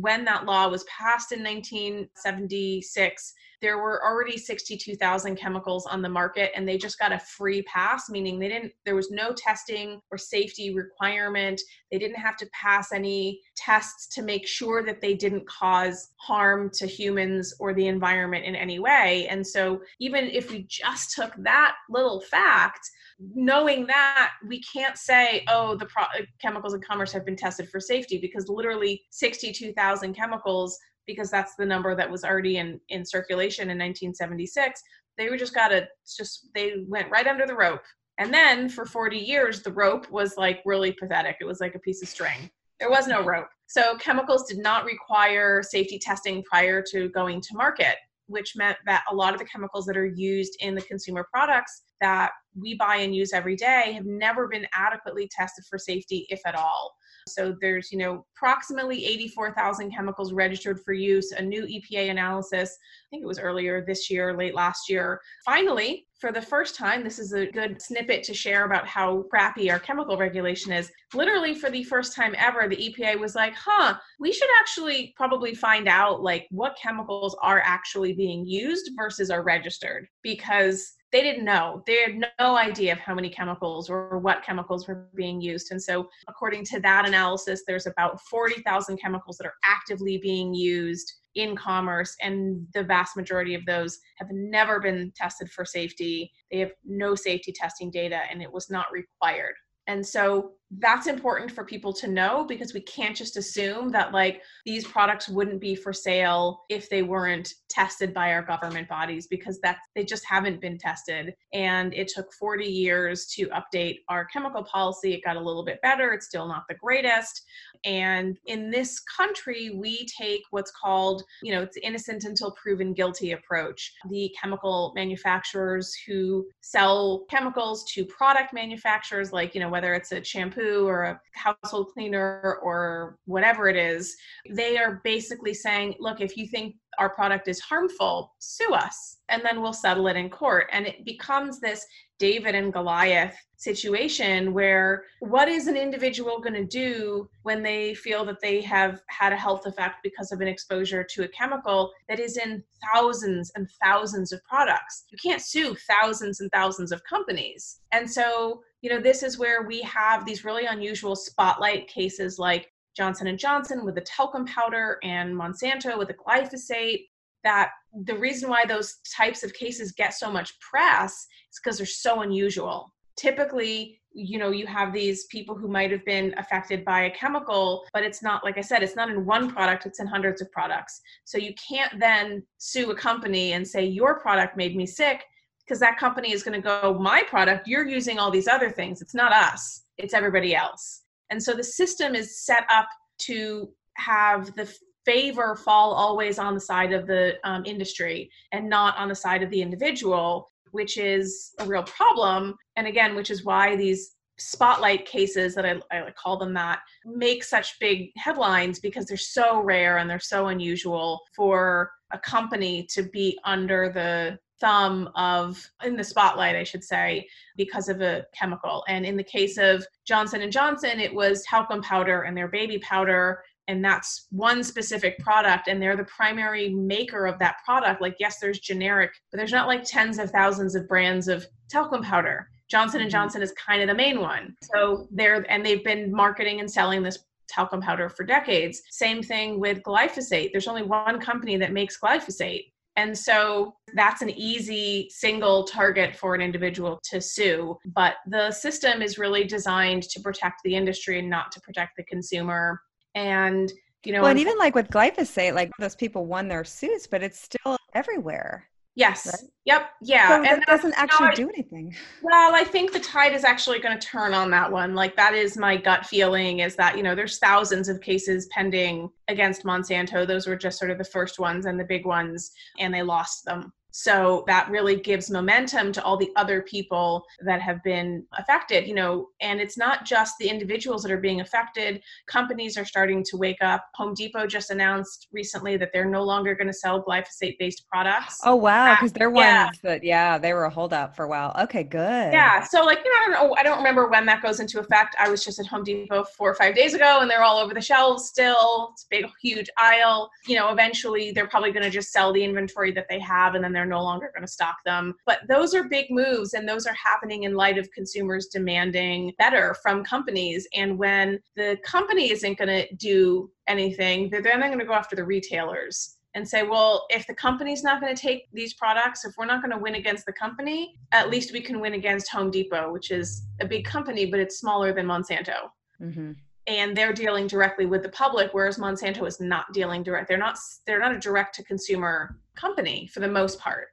[0.00, 6.52] when that law was passed in 1976, there were already 62,000 chemicals on the market
[6.54, 10.18] and they just got a free pass, meaning they didn't, there was no testing or
[10.18, 11.60] safety requirement.
[11.90, 16.70] They didn't have to pass any tests to make sure that they didn't cause harm
[16.74, 19.26] to humans or the environment in any way.
[19.28, 22.80] And so, even if we just took that little fact,
[23.18, 26.04] knowing that we can't say oh the pro-
[26.40, 31.66] chemicals in commerce have been tested for safety because literally 62,000 chemicals because that's the
[31.66, 34.82] number that was already in in circulation in 1976
[35.18, 37.82] they were just got to just they went right under the rope.
[38.18, 41.36] And then for 40 years the rope was like really pathetic.
[41.40, 42.50] It was like a piece of string.
[42.80, 43.48] There was no rope.
[43.66, 47.96] So chemicals did not require safety testing prior to going to market
[48.28, 51.82] which meant that a lot of the chemicals that are used in the consumer products
[52.00, 56.40] that we buy and use every day have never been adequately tested for safety, if
[56.44, 56.94] at all.
[57.28, 61.32] So there's, you know, approximately 84,000 chemicals registered for use.
[61.32, 65.20] A new EPA analysis, I think it was earlier this year, late last year.
[65.44, 69.70] Finally, for the first time, this is a good snippet to share about how crappy
[69.70, 70.90] our chemical regulation is.
[71.14, 75.54] Literally, for the first time ever, the EPA was like, huh, we should actually probably
[75.54, 81.44] find out like what chemicals are actually being used versus are registered because they didn't
[81.44, 81.82] know.
[81.86, 85.70] They had no idea of how many chemicals or what chemicals were being used.
[85.70, 91.12] And so, according to that analysis, there's about 40,000 chemicals that are actively being used
[91.36, 96.32] in commerce, and the vast majority of those have never been tested for safety.
[96.50, 99.54] They have no safety testing data, and it was not required.
[99.86, 104.42] And so that's important for people to know because we can't just assume that like
[104.64, 109.60] these products wouldn't be for sale if they weren't tested by our government bodies because
[109.60, 111.34] that they just haven't been tested.
[111.52, 115.14] And it took 40 years to update our chemical policy.
[115.14, 116.12] It got a little bit better.
[116.12, 117.42] It's still not the greatest.
[117.84, 123.32] And in this country we take what's called you know it's innocent until proven guilty
[123.32, 123.92] approach.
[124.10, 130.24] The chemical manufacturers who sell chemicals to product manufacturers like you know whether it's a
[130.24, 134.16] shampoo shampoo or a household cleaner or whatever it is,
[134.50, 139.42] they are basically saying, look, if you think our product is harmful, sue us, and
[139.44, 140.68] then we'll settle it in court.
[140.72, 141.84] And it becomes this
[142.18, 148.24] David and Goliath situation where what is an individual going to do when they feel
[148.26, 152.20] that they have had a health effect because of an exposure to a chemical that
[152.20, 155.04] is in thousands and thousands of products?
[155.10, 157.80] You can't sue thousands and thousands of companies.
[157.92, 162.70] And so you know this is where we have these really unusual spotlight cases like
[162.96, 167.08] johnson & johnson with the talcum powder and monsanto with the glyphosate
[167.44, 167.70] that
[168.04, 172.22] the reason why those types of cases get so much press is because they're so
[172.22, 177.10] unusual typically you know you have these people who might have been affected by a
[177.10, 180.42] chemical but it's not like i said it's not in one product it's in hundreds
[180.42, 184.86] of products so you can't then sue a company and say your product made me
[184.86, 185.24] sick
[185.66, 189.02] because that company is going to go, my product, you're using all these other things.
[189.02, 191.02] It's not us, it's everybody else.
[191.30, 192.88] And so the system is set up
[193.22, 194.72] to have the
[195.06, 199.42] favor fall always on the side of the um, industry and not on the side
[199.42, 202.54] of the individual, which is a real problem.
[202.74, 207.42] And again, which is why these spotlight cases that I, I call them that make
[207.42, 213.04] such big headlines because they're so rare and they're so unusual for a company to
[213.04, 217.26] be under the thumb of in the spotlight i should say
[217.58, 221.82] because of a chemical and in the case of johnson & johnson it was talcum
[221.82, 227.26] powder and their baby powder and that's one specific product and they're the primary maker
[227.26, 230.88] of that product like yes there's generic but there's not like tens of thousands of
[230.88, 233.08] brands of talcum powder johnson & mm-hmm.
[233.08, 237.02] johnson is kind of the main one so they're and they've been marketing and selling
[237.02, 241.98] this talcum powder for decades same thing with glyphosate there's only one company that makes
[242.00, 242.64] glyphosate
[242.96, 247.76] and so that's an easy single target for an individual to sue.
[247.84, 252.04] But the system is really designed to protect the industry and not to protect the
[252.04, 252.80] consumer.
[253.16, 253.72] And
[254.04, 257.24] you know, well, and even like with glyphosate, like those people won their suits, but
[257.24, 258.68] it's still everywhere.
[258.96, 259.26] Yes.
[259.26, 259.50] Right?
[259.66, 259.90] Yep.
[260.02, 260.28] Yeah.
[260.28, 261.94] So and that doesn't actually do anything.
[262.22, 264.94] Well, I think the tide is actually going to turn on that one.
[264.94, 269.10] Like that is my gut feeling is that, you know, there's thousands of cases pending
[269.28, 270.26] against Monsanto.
[270.26, 273.44] Those were just sort of the first ones and the big ones and they lost
[273.44, 273.72] them.
[273.98, 278.94] So that really gives momentum to all the other people that have been affected, you
[278.94, 282.02] know, and it's not just the individuals that are being affected.
[282.26, 283.86] Companies are starting to wake up.
[283.94, 288.38] Home Depot just announced recently that they're no longer going to sell glyphosate based products.
[288.44, 288.96] Oh, wow.
[288.96, 289.64] Because they're yeah.
[289.64, 291.56] ones that, yeah, they were a holdout for a while.
[291.62, 292.34] Okay, good.
[292.34, 292.64] Yeah.
[292.64, 293.56] So, like, you know, I don't know.
[293.56, 295.16] I don't remember when that goes into effect.
[295.18, 297.72] I was just at Home Depot four or five days ago and they're all over
[297.72, 298.90] the shelves still.
[298.92, 300.30] It's a big, huge aisle.
[300.46, 303.64] You know, eventually they're probably going to just sell the inventory that they have and
[303.64, 305.14] then they're no longer going to stock them.
[305.24, 309.74] But those are big moves, and those are happening in light of consumers demanding better
[309.82, 310.66] from companies.
[310.74, 315.16] And when the company isn't going to do anything, they're then going to go after
[315.16, 319.34] the retailers and say, well, if the company's not going to take these products, if
[319.38, 322.50] we're not going to win against the company, at least we can win against Home
[322.50, 325.70] Depot, which is a big company, but it's smaller than Monsanto.
[326.02, 326.32] Mm-hmm
[326.66, 330.58] and they're dealing directly with the public whereas monsanto is not dealing direct they're not
[330.86, 333.88] they're not a direct to consumer company for the most part.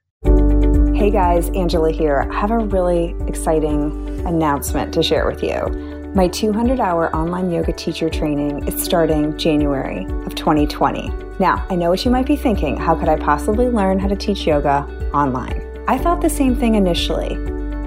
[0.96, 2.28] Hey guys angela here.
[2.32, 5.68] I have a really exciting announcement to share with you.
[6.16, 11.90] My 200 hour online yoga teacher training is starting january of 2020 now i know
[11.90, 12.78] what you might be thinking.
[12.78, 15.60] How could i possibly learn how to teach yoga online?
[15.88, 17.36] I thought the same thing initially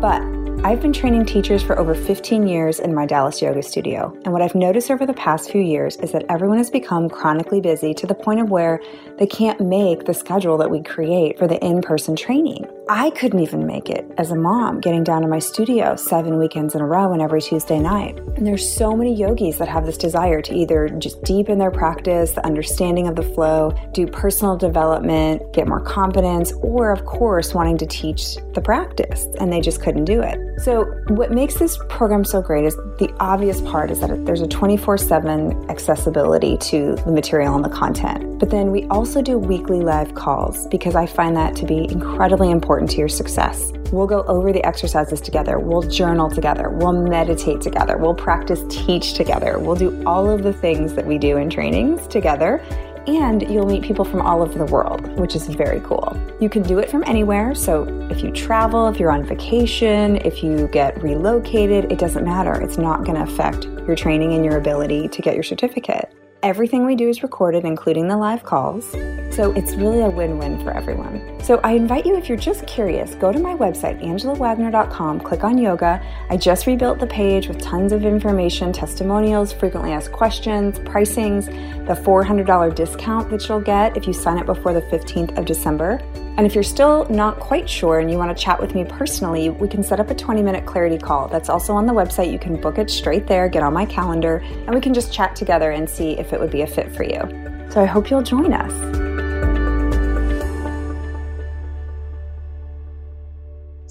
[0.00, 0.20] but
[0.64, 4.42] I've been training teachers for over 15 years in my Dallas yoga studio, and what
[4.42, 8.06] I've noticed over the past few years is that everyone has become chronically busy to
[8.06, 8.80] the point of where
[9.18, 12.66] they can't make the schedule that we create for the in person training.
[12.88, 16.72] I couldn't even make it as a mom, getting down to my studio seven weekends
[16.76, 18.16] in a row and every Tuesday night.
[18.36, 22.30] And there's so many yogis that have this desire to either just deepen their practice,
[22.32, 27.76] the understanding of the flow, do personal development, get more confidence, or of course, wanting
[27.78, 30.38] to teach the practice, and they just couldn't do it.
[30.60, 34.46] So, what makes this program so great is the obvious part is that there's a
[34.46, 38.38] 24 7 accessibility to the material and the content.
[38.38, 42.50] But then we also do weekly live calls because I find that to be incredibly
[42.50, 43.72] important to your success.
[43.92, 49.14] We'll go over the exercises together, we'll journal together, we'll meditate together, we'll practice teach
[49.14, 52.62] together, we'll do all of the things that we do in trainings together
[53.06, 56.16] and you'll meet people from all over the world, which is very cool.
[56.40, 60.42] You can do it from anywhere, so if you travel, if you're on vacation, if
[60.42, 62.60] you get relocated, it doesn't matter.
[62.60, 66.12] It's not going to affect your training and your ability to get your certificate.
[66.42, 68.92] Everything we do is recorded, including the live calls.
[69.36, 71.20] So it's really a win win for everyone.
[71.44, 75.58] So I invite you, if you're just curious, go to my website, angelawagner.com, click on
[75.58, 76.02] yoga.
[76.30, 81.46] I just rebuilt the page with tons of information, testimonials, frequently asked questions, pricings,
[81.86, 86.00] the $400 discount that you'll get if you sign up before the 15th of December.
[86.38, 89.50] And if you're still not quite sure and you want to chat with me personally,
[89.50, 91.28] we can set up a 20 minute clarity call.
[91.28, 92.32] That's also on the website.
[92.32, 95.36] You can book it straight there, get on my calendar, and we can just chat
[95.36, 97.20] together and see if it would be a fit for you.
[97.70, 99.05] So I hope you'll join us.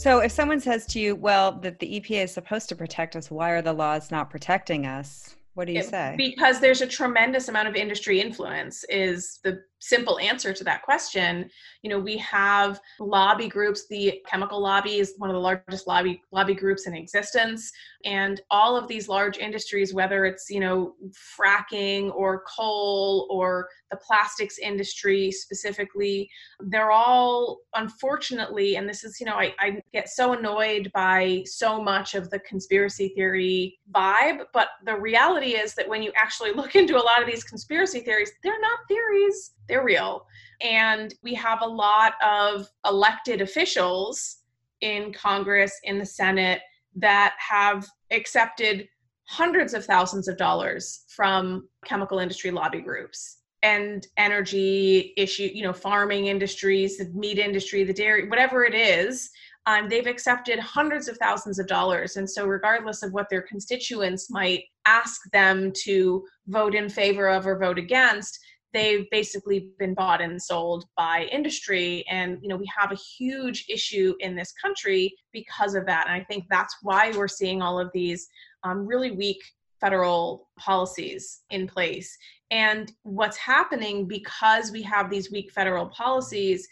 [0.06, 3.32] So if someone says to you, well, that the EPA is supposed to protect us,
[3.32, 5.36] why are the laws not protecting us?
[5.56, 6.14] What do you say?
[6.16, 11.50] Because there's a tremendous amount of industry influence is the simple answer to that question
[11.86, 13.86] you know we have lobby groups.
[13.88, 17.72] The chemical lobby is one of the largest lobby lobby groups in existence.
[18.04, 20.96] And all of these large industries whether it's you know
[21.40, 29.26] fracking or coal or the plastics industry specifically they're all unfortunately and this is you
[29.26, 34.70] know I, I get so annoyed by so much of the conspiracy theory vibe but
[34.86, 38.32] the reality is that when you actually look into a lot of these conspiracy theories
[38.44, 40.26] they're not theories they're real.
[40.62, 44.38] And we have a lot of elected officials
[44.82, 46.62] in Congress, in the Senate,
[46.96, 48.88] that have accepted
[49.28, 55.74] hundreds of thousands of dollars from chemical industry lobby groups and energy issue, you know,
[55.74, 59.30] farming industries, the meat industry, the dairy, whatever it is.
[59.66, 62.18] Um, they've accepted hundreds of thousands of dollars.
[62.18, 67.48] And so, regardless of what their constituents might ask them to vote in favor of
[67.48, 68.38] or vote against,
[68.76, 72.04] they've basically been bought and sold by industry.
[72.10, 76.08] And you know we have a huge issue in this country because of that.
[76.08, 78.28] And i think that's why we're seeing all of these
[78.64, 79.42] um, really weak
[79.80, 82.18] federal policies in place.
[82.52, 86.68] And what's happening because we have these weak federal policies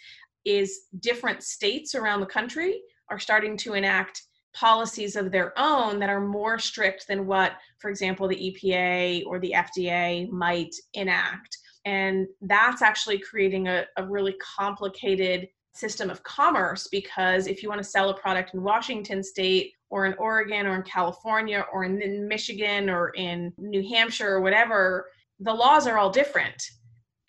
[0.46, 6.10] is different states around the country are starting to enact policies of their own that
[6.10, 11.58] are more strict than what, for example, the EPA or the FDA might enact.
[11.86, 17.80] And that's actually creating a, a really complicated system of commerce because if you want
[17.80, 22.28] to sell a product in Washington state or in Oregon or in California or in
[22.28, 25.08] Michigan or in New Hampshire or whatever,
[25.40, 26.64] the laws are all different.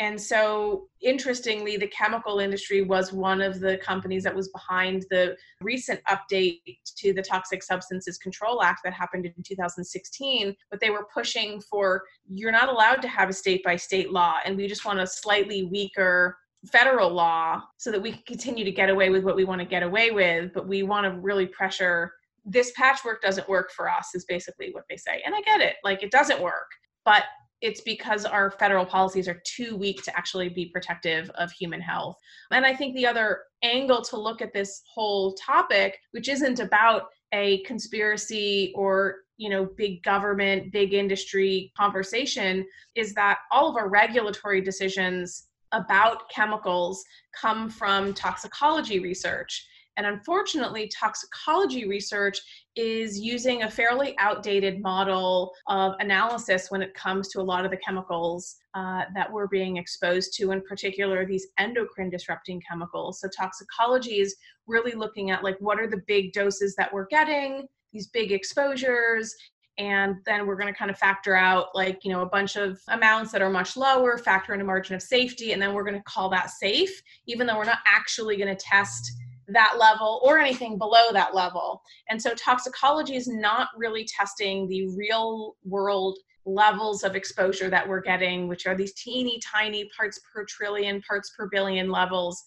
[0.05, 5.35] And so, interestingly, the chemical industry was one of the companies that was behind the
[5.63, 6.61] recent update
[6.99, 10.55] to the Toxic Substances Control Act that happened in 2016.
[10.71, 14.37] But they were pushing for you're not allowed to have a state by state law,
[14.45, 16.37] and we just want a slightly weaker
[16.71, 19.67] federal law so that we can continue to get away with what we want to
[19.67, 20.53] get away with.
[20.53, 22.13] But we want to really pressure
[22.45, 25.23] this patchwork doesn't work for us, is basically what they say.
[25.25, 26.69] And I get it, like, it doesn't work.
[27.07, 27.23] But
[27.65, 32.19] it's because our federal policies are too weak to actually be protective of human health.
[32.51, 37.05] And I think the other angle to look at this whole topic, which isn't about
[37.33, 43.89] a conspiracy or you know big government big industry conversation is that all of our
[43.89, 47.03] regulatory decisions about chemicals
[47.41, 49.67] come from toxicology research
[49.97, 52.41] and unfortunately, toxicology research
[52.75, 57.71] is using a fairly outdated model of analysis when it comes to a lot of
[57.71, 63.21] the chemicals uh, that we're being exposed to, in particular, these endocrine disrupting chemicals.
[63.21, 64.35] So, toxicology is
[64.67, 69.35] really looking at like what are the big doses that we're getting, these big exposures,
[69.79, 72.81] and then we're going to kind of factor out like you know a bunch of
[72.89, 75.97] amounts that are much lower factor in a margin of safety and then we're going
[75.97, 79.11] to call that safe even though we're not actually going to test
[79.49, 81.83] that level or anything below that level.
[82.09, 88.03] And so toxicology is not really testing the real world levels of exposure that we're
[88.03, 92.43] getting, which are these teeny tiny parts per trillion, parts per billion levels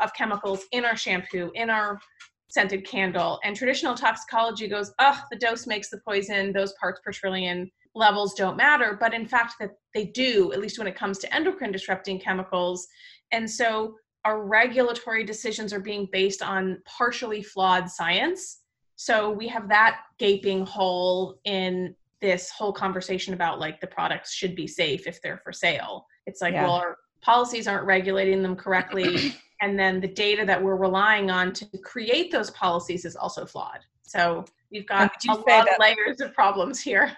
[0.00, 1.98] of chemicals in our shampoo, in our
[2.50, 3.38] scented candle.
[3.44, 8.32] And traditional toxicology goes, oh, the dose makes the poison, those parts per trillion levels
[8.34, 8.96] don't matter.
[8.98, 12.88] But in fact, that they do, at least when it comes to endocrine disrupting chemicals.
[13.30, 18.60] And so our regulatory decisions are being based on partially flawed science.
[18.96, 24.56] So we have that gaping hole in this whole conversation about like the products should
[24.56, 26.06] be safe if they're for sale.
[26.26, 26.64] It's like, yeah.
[26.64, 29.34] well, our policies aren't regulating them correctly.
[29.62, 33.80] and then the data that we're relying on to create those policies is also flawed.
[34.02, 37.16] So we've got a lot that- of layers of problems here.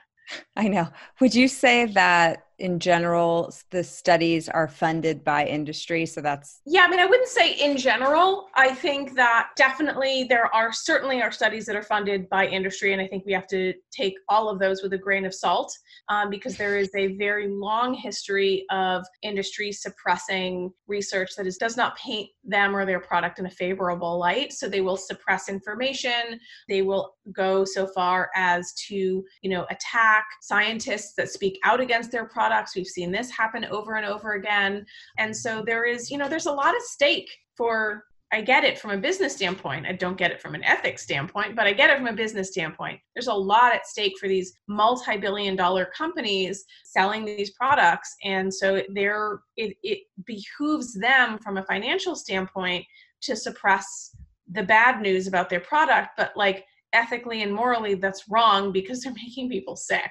[0.55, 0.89] I know.
[1.21, 6.83] Would you say that in general the studies are funded by industry so that's yeah
[6.83, 8.49] i mean i wouldn't say in general.
[8.55, 13.01] I think that definitely there are certainly are studies that are funded by industry and
[13.01, 15.73] i think we have to take all of those with a grain of salt
[16.09, 21.77] um, because there is a very long history of industry suppressing research that is, does
[21.77, 24.53] not paint them or their product in a favorable light.
[24.53, 30.27] So they will suppress information they will go so far as to you know attack
[30.41, 32.77] scientists that speak out against their products.
[32.77, 34.85] We've seen this happen over and over again.
[35.19, 38.79] And so there is, you know, there's a lot of stake for I get it
[38.79, 39.87] from a business standpoint.
[39.87, 42.51] I don't get it from an ethics standpoint, but I get it from a business
[42.51, 43.01] standpoint.
[43.15, 48.15] There's a lot at stake for these multi-billion dollar companies selling these products.
[48.23, 52.85] And so there it, it behooves them from a financial standpoint
[53.23, 54.15] to suppress
[54.53, 59.13] the bad news about their product, but like ethically and morally that's wrong because they're
[59.15, 60.11] making people sick.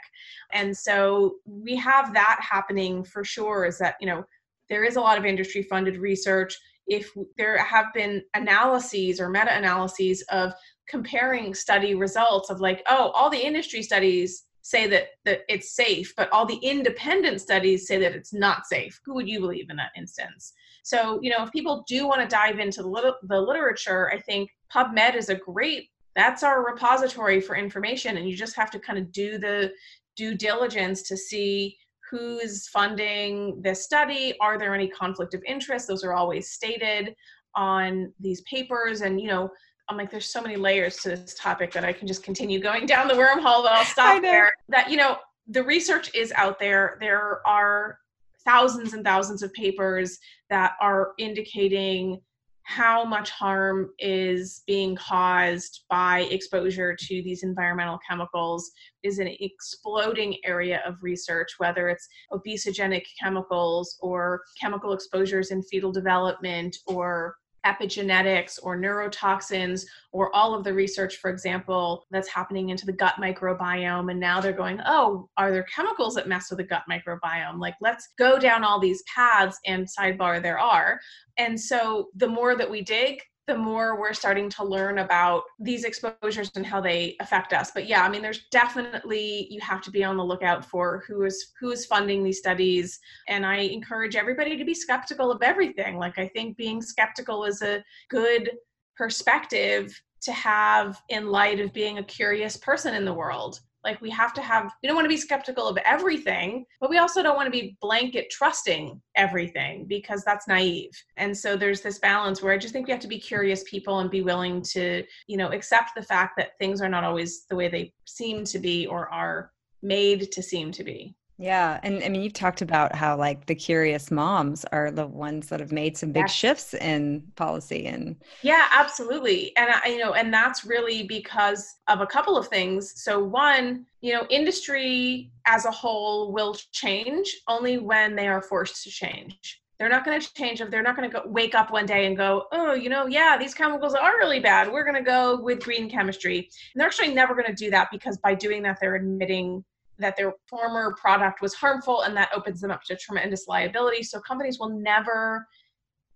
[0.51, 4.23] And so we have that happening for sure is that you know
[4.69, 6.55] there is a lot of industry funded research.
[6.87, 10.53] If there have been analyses or meta analyses of
[10.87, 16.13] comparing study results of like oh all the industry studies say that that it's safe
[16.17, 18.99] but all the independent studies say that it's not safe.
[19.05, 20.53] Who would you believe in that instance?
[20.83, 24.49] So you know if people do want to dive into the, the literature i think
[24.73, 28.99] pubmed is a great that's our repository for information and you just have to kind
[28.99, 29.71] of do the
[30.15, 31.77] due diligence to see
[32.11, 35.87] who's funding this study are there any conflict of interest?
[35.87, 37.15] Those are always stated
[37.55, 39.49] on these papers and you know
[39.89, 42.85] i'm like there's so many layers to this topic that i can just continue going
[42.85, 44.53] down the wormhole but i'll stop there.
[44.67, 45.17] That you know
[45.49, 46.97] the research is out there.
[47.01, 47.97] There are
[48.45, 52.21] thousands and thousands of papers that are indicating
[52.69, 58.69] how much harm is being caused by exposure to these environmental chemicals
[59.01, 65.91] is an exploding area of research, whether it's obesogenic chemicals or chemical exposures in fetal
[65.91, 67.33] development or
[67.65, 73.15] epigenetics or neurotoxins or all of the research for example that's happening into the gut
[73.19, 77.59] microbiome and now they're going oh are there chemicals that mess with the gut microbiome?
[77.59, 80.99] Like let's go down all these paths and sidebar there are.
[81.37, 85.83] And so the more that we dig, the more we're starting to learn about these
[85.83, 87.71] exposures and how they affect us.
[87.73, 91.23] But yeah, I mean, there's definitely you have to be on the lookout for who
[91.23, 92.99] is who is funding these studies.
[93.27, 95.97] And I encourage everybody to be skeptical of everything.
[95.97, 98.51] Like I think being skeptical is a good
[98.95, 103.61] perspective to have in light of being a curious person in the world.
[103.83, 106.97] Like we have to have, we don't want to be skeptical of everything, but we
[106.97, 110.91] also don't want to be blanket trusting everything because that's naive.
[111.17, 113.99] And so there's this balance where I just think we have to be curious people
[113.99, 117.55] and be willing to, you know, accept the fact that things are not always the
[117.55, 119.51] way they seem to be or are
[119.81, 121.15] made to seem to be.
[121.39, 121.79] Yeah.
[121.83, 125.61] And I mean, you've talked about how like the curious moms are the ones that
[125.61, 126.33] have made some big yes.
[126.33, 129.55] shifts in policy and Yeah, absolutely.
[129.55, 133.01] And I, you know, and that's really because of a couple of things.
[133.01, 138.83] So one, you know, industry as a whole will change only when they are forced
[138.83, 139.61] to change.
[139.79, 142.17] They're not going to change if they're not going to wake up one day and
[142.17, 144.69] go, oh, you know, yeah, these chemicals are really bad.
[144.69, 146.39] We're going to go with green chemistry.
[146.39, 149.63] And they're actually never going to do that because by doing that, they're admitting
[149.99, 154.03] that their former product was harmful and that opens them up to tremendous liability.
[154.03, 155.45] So companies will never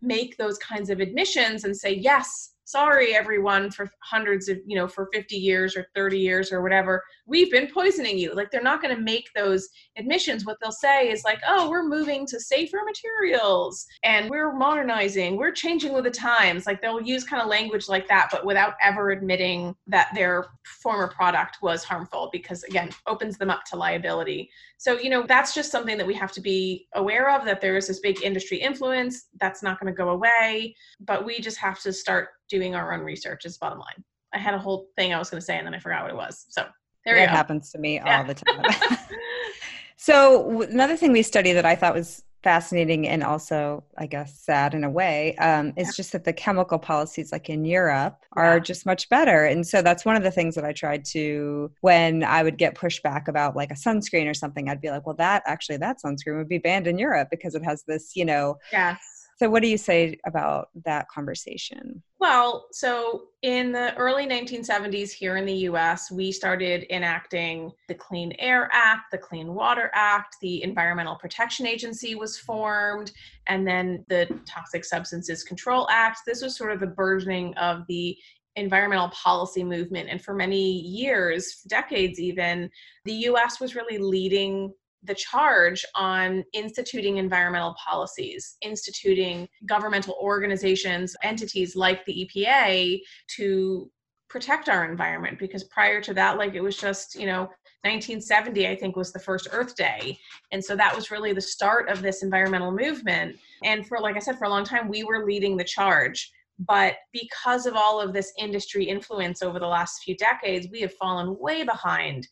[0.01, 4.88] make those kinds of admissions and say, yes, sorry everyone for hundreds of you know
[4.88, 8.34] for 50 years or 30 years or whatever we've been poisoning you.
[8.34, 10.45] Like they're not going to make those admissions.
[10.45, 15.51] What they'll say is like oh we're moving to safer materials and we're modernizing we're
[15.51, 16.65] changing with the times.
[16.65, 20.45] Like they'll use kind of language like that but without ever admitting that their
[20.82, 24.49] former product was harmful because again opens them up to liability.
[24.78, 27.78] So you know that's just something that we have to be aware of that there
[27.78, 29.28] is this big industry influence.
[29.39, 33.01] That's not going to go away but we just have to start doing our own
[33.01, 34.03] research is bottom line.
[34.34, 36.11] I had a whole thing I was going to say and then I forgot what
[36.11, 36.45] it was.
[36.49, 36.65] So
[37.05, 38.19] there that happens to me yeah.
[38.19, 38.97] all the time.
[39.97, 44.73] so another thing we studied that I thought was fascinating and also i guess sad
[44.73, 45.91] in a way um, is yeah.
[45.95, 48.59] just that the chemical policies like in europe are yeah.
[48.59, 52.21] just much better and so that's one of the things that i tried to when
[52.23, 55.41] i would get pushback about like a sunscreen or something i'd be like well that
[55.45, 58.99] actually that sunscreen would be banned in europe because it has this you know yes
[59.38, 62.03] so, what do you say about that conversation?
[62.19, 68.31] Well, so in the early 1970s here in the US, we started enacting the Clean
[68.39, 73.11] Air Act, the Clean Water Act, the Environmental Protection Agency was formed,
[73.47, 76.21] and then the Toxic Substances Control Act.
[76.25, 78.17] This was sort of the burgeoning of the
[78.55, 80.09] environmental policy movement.
[80.09, 82.69] And for many years, decades even,
[83.05, 84.73] the US was really leading
[85.03, 92.99] the charge on instituting environmental policies, instituting governmental organizations, entities like the EPA
[93.35, 93.91] to
[94.29, 95.37] protect our environment.
[95.37, 97.41] Because prior to that like it was just you know
[97.85, 100.17] 1970 i think was the first earth day.
[100.51, 103.37] And so that was really the start of this environmental movement.
[103.63, 106.31] And for like i said for a long time we were leading the charge.
[106.59, 110.93] But because of all of this industry influence over the last few decades we have
[110.93, 112.27] fallen way behind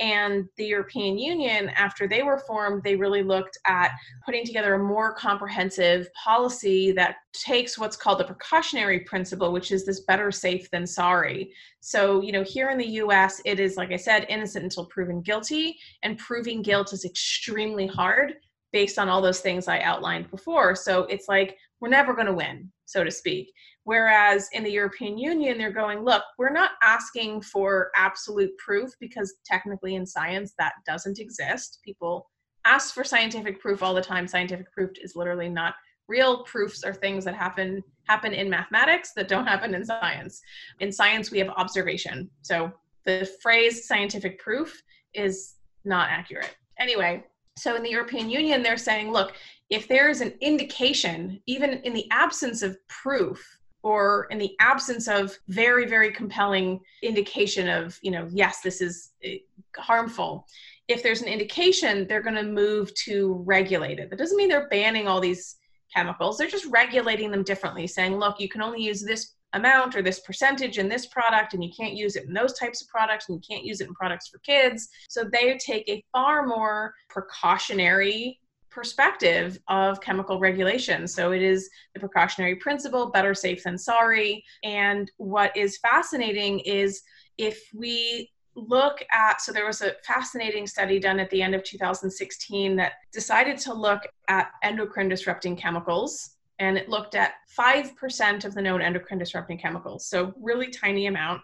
[0.00, 3.92] and the European Union, after they were formed, they really looked at
[4.26, 9.86] putting together a more comprehensive policy that takes what's called the precautionary principle, which is
[9.86, 11.52] this better safe than sorry.
[11.80, 15.20] So, you know, here in the US, it is, like I said, innocent until proven
[15.20, 18.34] guilty, and proving guilt is extremely hard
[18.72, 20.74] based on all those things I outlined before.
[20.74, 23.52] So it's like we're never going to win, so to speak.
[23.82, 29.34] Whereas in the European Union, they're going, look, we're not asking for absolute proof because
[29.44, 31.80] technically in science that doesn't exist.
[31.84, 32.30] People
[32.64, 34.28] ask for scientific proof all the time.
[34.28, 35.74] Scientific proof is literally not
[36.06, 40.40] real proofs are things that happen happen in mathematics that don't happen in science.
[40.80, 42.30] In science, we have observation.
[42.42, 42.70] So
[43.06, 44.82] the phrase scientific proof
[45.14, 46.54] is not accurate.
[46.78, 47.24] Anyway,
[47.56, 49.34] so in the European Union, they're saying, look,
[49.70, 53.42] if there is an indication, even in the absence of proof,
[53.82, 59.10] or in the absence of very very compelling indication of you know yes this is
[59.22, 59.36] eh,
[59.76, 60.46] harmful
[60.88, 64.10] if there's an indication they're going to move to regulate it.
[64.10, 65.56] That doesn't mean they're banning all these
[65.94, 66.36] chemicals.
[66.36, 70.20] They're just regulating them differently saying look you can only use this amount or this
[70.20, 73.36] percentage in this product and you can't use it in those types of products and
[73.36, 74.88] you can't use it in products for kids.
[75.08, 78.40] So they take a far more precautionary
[78.74, 81.06] perspective of chemical regulation.
[81.06, 84.44] So it is the precautionary principle better safe than sorry.
[84.64, 87.02] And what is fascinating is
[87.38, 91.64] if we look at so there was a fascinating study done at the end of
[91.64, 98.54] 2016 that decided to look at endocrine disrupting chemicals and it looked at 5% of
[98.54, 101.40] the known endocrine disrupting chemicals so really tiny amount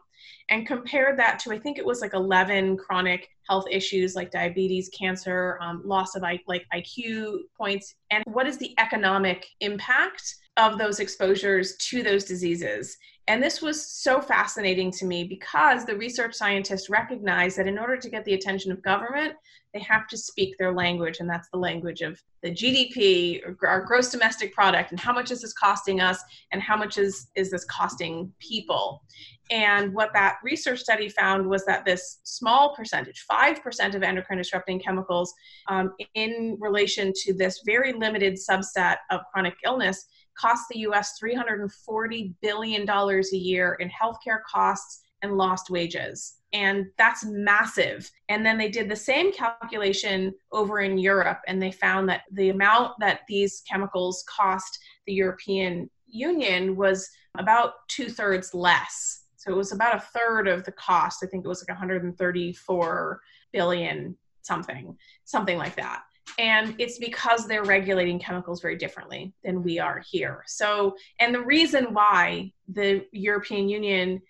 [0.48, 4.90] and compared that to, I think it was like 11 chronic health issues like diabetes,
[4.96, 11.00] cancer, um, loss of like IQ points, and what is the economic impact of those
[11.00, 12.96] exposures to those diseases.
[13.28, 17.96] And this was so fascinating to me because the research scientists recognized that in order
[17.96, 19.34] to get the attention of government,
[19.72, 24.10] they have to speak their language, and that's the language of the GDP, our gross
[24.10, 27.64] domestic product, and how much is this costing us, and how much is, is this
[27.66, 29.02] costing people.
[29.50, 34.80] And what that research study found was that this small percentage, 5% of endocrine disrupting
[34.80, 35.32] chemicals,
[35.68, 40.06] um, in relation to this very limited subset of chronic illness,
[40.38, 46.39] cost the US $340 billion a year in healthcare costs and lost wages.
[46.52, 48.10] And that's massive.
[48.28, 52.50] And then they did the same calculation over in Europe, and they found that the
[52.50, 59.24] amount that these chemicals cost the European Union was about two thirds less.
[59.36, 61.22] So it was about a third of the cost.
[61.22, 63.20] I think it was like 134
[63.52, 66.02] billion something, something like that
[66.38, 70.42] and it's because they're regulating chemicals very differently than we are here.
[70.46, 74.22] So, and the reason why the European Union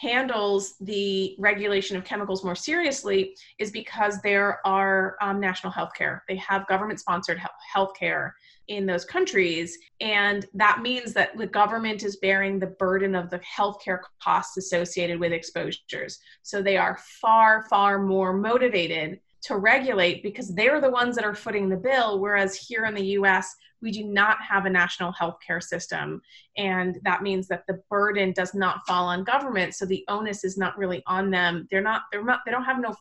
[0.00, 6.24] handles the regulation of chemicals more seriously is because there are um, national health care.
[6.28, 7.40] They have government sponsored
[7.72, 8.34] health care
[8.68, 9.76] in those countries.
[10.00, 15.18] And that means that the government is bearing the burden of the healthcare costs associated
[15.20, 16.18] with exposures.
[16.42, 21.34] So they are far, far more motivated to regulate because they're the ones that are
[21.34, 22.20] footing the bill.
[22.20, 26.22] Whereas here in the US, we do not have a national healthcare system.
[26.56, 29.74] And that means that the burden does not fall on government.
[29.74, 31.66] So the onus is not really on them.
[31.70, 32.94] They're not, they're not, they don't have no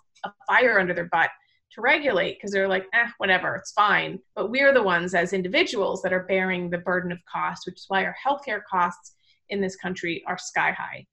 [0.47, 1.29] fire under their butt
[1.73, 4.19] to regulate because they're like, eh, whatever, it's fine.
[4.35, 7.85] But we're the ones as individuals that are bearing the burden of cost, which is
[7.87, 9.15] why our healthcare costs
[9.49, 11.05] in this country are sky high.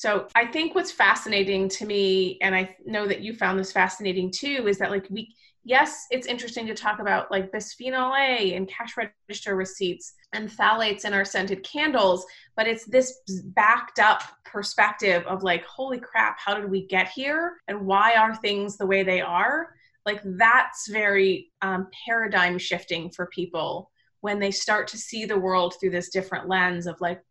[0.00, 4.30] So I think what's fascinating to me, and I know that you found this fascinating
[4.30, 8.66] too, is that like we, yes, it's interesting to talk about like bisphenol A and
[8.66, 12.24] cash register receipts and phthalates in our scented candles,
[12.56, 17.58] but it's this backed up perspective of like, holy crap, how did we get here?
[17.68, 19.68] And why are things the way they are?
[20.06, 23.90] Like that's very um, paradigm shifting for people
[24.22, 27.22] when they start to see the world through this different lens of like,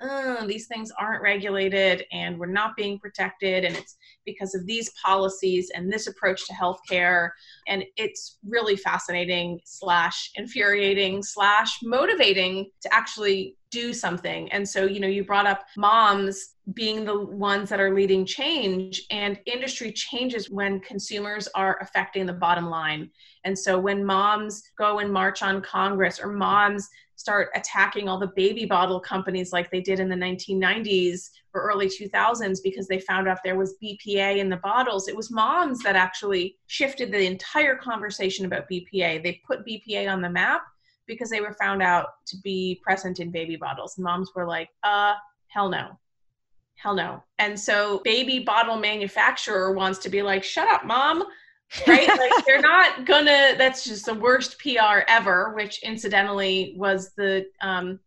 [0.48, 5.70] these things aren't regulated and we're not being protected, and it's because of these policies
[5.76, 7.30] and this approach to healthcare.
[7.68, 14.52] And it's really fascinating, slash, infuriating, slash, motivating to actually do something.
[14.52, 19.04] And so, you know, you brought up moms being the ones that are leading change,
[19.10, 23.10] and industry changes when consumers are affecting the bottom line.
[23.44, 28.32] And so, when moms go and march on Congress, or moms start attacking all the
[28.36, 33.28] baby bottle companies like they did in the 1990s or early 2000s because they found
[33.28, 37.76] out there was BPA in the bottles, it was moms that actually shifted the entire
[37.76, 39.22] conversation about BPA.
[39.22, 40.62] They put BPA on the map
[41.10, 43.98] because they were found out to be present in baby bottles.
[43.98, 45.16] Moms were like, uh,
[45.48, 46.00] hell no.
[46.76, 47.22] Hell no.
[47.40, 51.26] And so baby bottle manufacturer wants to be like, shut up, mom.
[51.88, 52.08] right?
[52.18, 58.00] like they're not gonna that's just the worst PR ever, which incidentally was the um,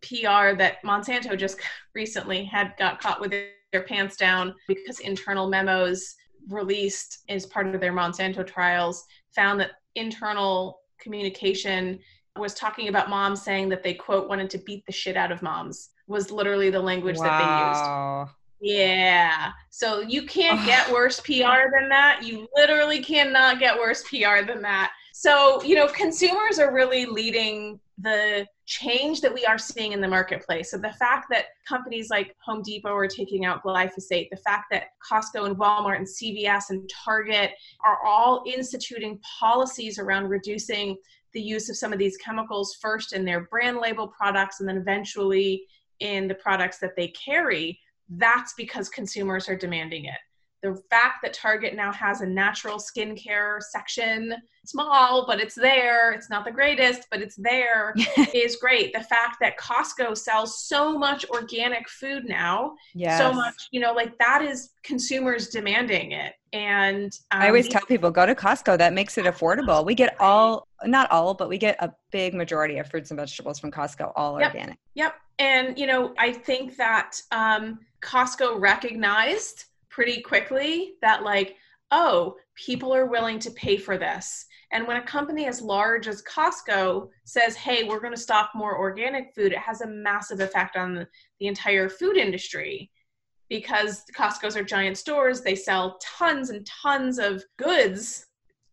[0.00, 1.58] PR that Monsanto just
[1.94, 6.14] recently had got caught with their pants down because internal memos
[6.48, 9.04] released as part of their Monsanto trials
[9.34, 11.98] found that internal communication
[12.36, 15.42] was talking about moms saying that they quote wanted to beat the shit out of
[15.42, 17.24] moms was literally the language wow.
[17.24, 18.78] that they used.
[18.78, 19.52] Yeah.
[19.70, 22.20] So you can't get worse PR than that.
[22.22, 24.92] You literally cannot get worse PR than that.
[25.12, 30.08] So, you know, consumers are really leading the change that we are seeing in the
[30.08, 30.72] marketplace.
[30.72, 34.88] So the fact that companies like Home Depot are taking out glyphosate, the fact that
[35.08, 37.52] Costco and Walmart and CVS and Target
[37.84, 40.96] are all instituting policies around reducing
[41.32, 44.76] the use of some of these chemicals first in their brand label products and then
[44.76, 45.64] eventually
[46.00, 47.78] in the products that they carry,
[48.10, 50.18] that's because consumers are demanding it
[50.62, 54.34] the fact that Target now has a natural skincare section,
[54.64, 56.12] small, but it's there.
[56.12, 57.94] It's not the greatest, but it's there.
[58.34, 58.92] is great.
[58.92, 63.18] The fact that Costco sells so much organic food now, yes.
[63.18, 66.34] so much, you know, like that is consumers demanding it.
[66.52, 68.78] And um, I always tell people go to Costco.
[68.78, 69.84] That makes it affordable.
[69.84, 73.58] We get all, not all, but we get a big majority of fruits and vegetables
[73.58, 74.54] from Costco, all yep.
[74.54, 74.78] organic.
[74.94, 75.14] Yep.
[75.38, 79.66] And, you know, I think that um, Costco recognized
[79.96, 81.56] pretty quickly that like
[81.90, 86.22] oh people are willing to pay for this and when a company as large as
[86.22, 90.76] costco says hey we're going to stock more organic food it has a massive effect
[90.76, 91.06] on the,
[91.40, 92.90] entire food industry
[93.48, 95.40] because Costco's are giant stores.
[95.40, 98.26] They sell tons and tons of goods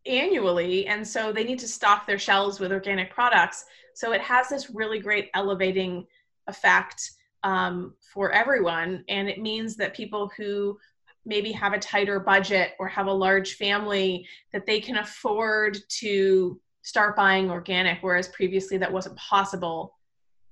[0.05, 0.87] annually.
[0.87, 3.65] And so they need to stock their shelves with organic products.
[3.93, 6.05] So it has this really great elevating
[6.47, 7.11] effect
[7.43, 9.03] um, for everyone.
[9.09, 10.79] And it means that people who
[11.25, 16.59] maybe have a tighter budget or have a large family that they can afford to
[16.81, 19.97] start buying organic whereas previously that wasn't possible.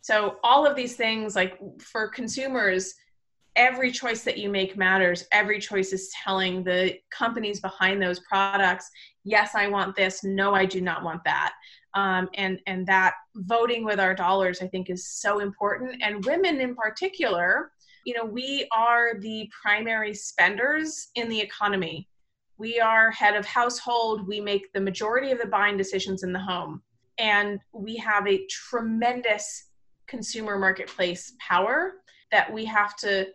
[0.02, 2.94] So all of these things like for consumers
[3.58, 5.26] every choice that you make matters.
[5.34, 8.90] Every choice is telling the companies behind those products
[9.24, 10.24] yes i want this.
[10.24, 11.54] No i do not want that.
[11.94, 16.02] Um, and and that voting with our dollars i think is so important.
[16.02, 17.72] And women in particular
[18.06, 22.08] you know we are the primary spenders in the economy.
[22.58, 24.28] We are head of household.
[24.28, 26.82] We make the majority of the buying decisions in the home.
[27.18, 29.70] And we have a tremendous
[30.08, 31.94] consumer marketplace power
[32.32, 33.28] that we have to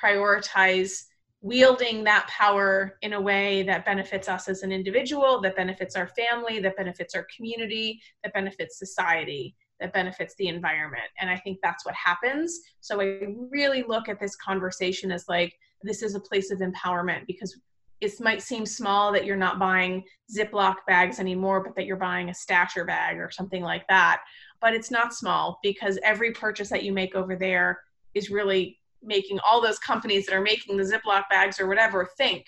[0.00, 1.04] prioritize
[1.42, 6.06] wielding that power in a way that benefits us as an individual, that benefits our
[6.08, 11.04] family, that benefits our community, that benefits society, that benefits the environment.
[11.20, 12.60] And I think that's what happens.
[12.80, 13.20] So I
[13.50, 15.52] really look at this conversation as like,
[15.82, 17.58] this is a place of empowerment because
[18.00, 20.04] it might seem small that you're not buying
[20.36, 24.22] Ziploc bags anymore, but that you're buying a stasher bag or something like that.
[24.60, 27.80] But it's not small because every purchase that you make over there
[28.14, 32.46] is really making all those companies that are making the Ziploc bags or whatever think,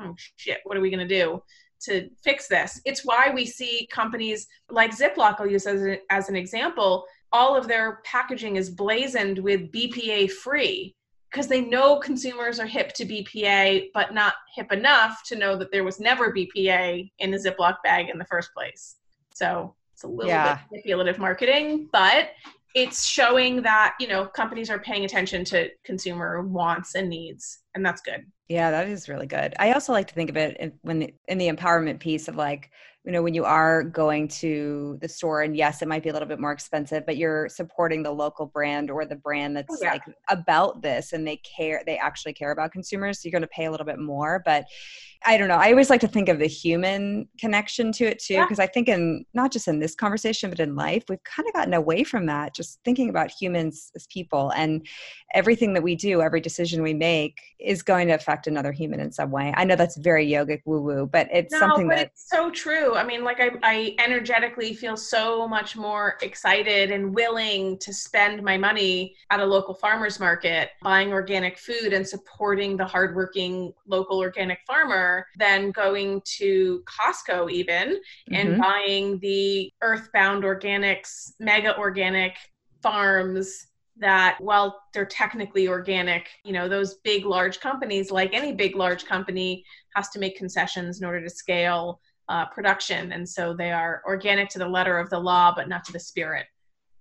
[0.00, 1.40] oh shit, what are we going to do
[1.84, 2.80] to fix this?
[2.84, 7.56] It's why we see companies like Ziploc, I'll use as, a, as an example, all
[7.56, 10.94] of their packaging is blazoned with BPA free
[11.30, 15.72] because they know consumers are hip to BPA, but not hip enough to know that
[15.72, 18.96] there was never BPA in the Ziploc bag in the first place.
[19.34, 20.56] So it's a little yeah.
[20.56, 22.30] bit manipulative marketing, but
[22.74, 27.84] it's showing that you know companies are paying attention to consumer wants and needs and
[27.84, 28.24] that's good.
[28.48, 29.54] Yeah that is really good.
[29.58, 32.36] I also like to think of it in, when the, in the empowerment piece of
[32.36, 32.70] like
[33.04, 36.12] you know when you are going to the store and yes it might be a
[36.12, 39.82] little bit more expensive but you're supporting the local brand or the brand oh, that's
[39.82, 39.92] oh, yeah.
[39.92, 43.48] like about this and they care they actually care about consumers so you're going to
[43.48, 44.66] pay a little bit more but
[45.24, 45.56] I don't know.
[45.56, 48.64] I always like to think of the human connection to it too, because yeah.
[48.64, 51.74] I think in not just in this conversation, but in life, we've kind of gotten
[51.74, 52.54] away from that.
[52.54, 54.86] Just thinking about humans as people and
[55.34, 59.12] everything that we do, every decision we make is going to affect another human in
[59.12, 59.52] some way.
[59.56, 62.50] I know that's very yogic woo woo, but it's no, something but that it's so
[62.50, 62.91] true.
[62.96, 68.42] I mean, like I, I energetically feel so much more excited and willing to spend
[68.42, 74.18] my money at a local farmer's market, buying organic food and supporting the hardworking local
[74.18, 78.34] organic farmer than going to Costco even mm-hmm.
[78.34, 82.36] and buying the earthbound organics, mega organic
[82.82, 83.66] farms
[83.98, 89.04] that while they're technically organic, you know, those big large companies, like any big large
[89.04, 89.64] company,
[89.94, 93.12] has to make concessions in order to scale uh, production.
[93.12, 96.00] And so they are organic to the letter of the law, but not to the
[96.00, 96.46] spirit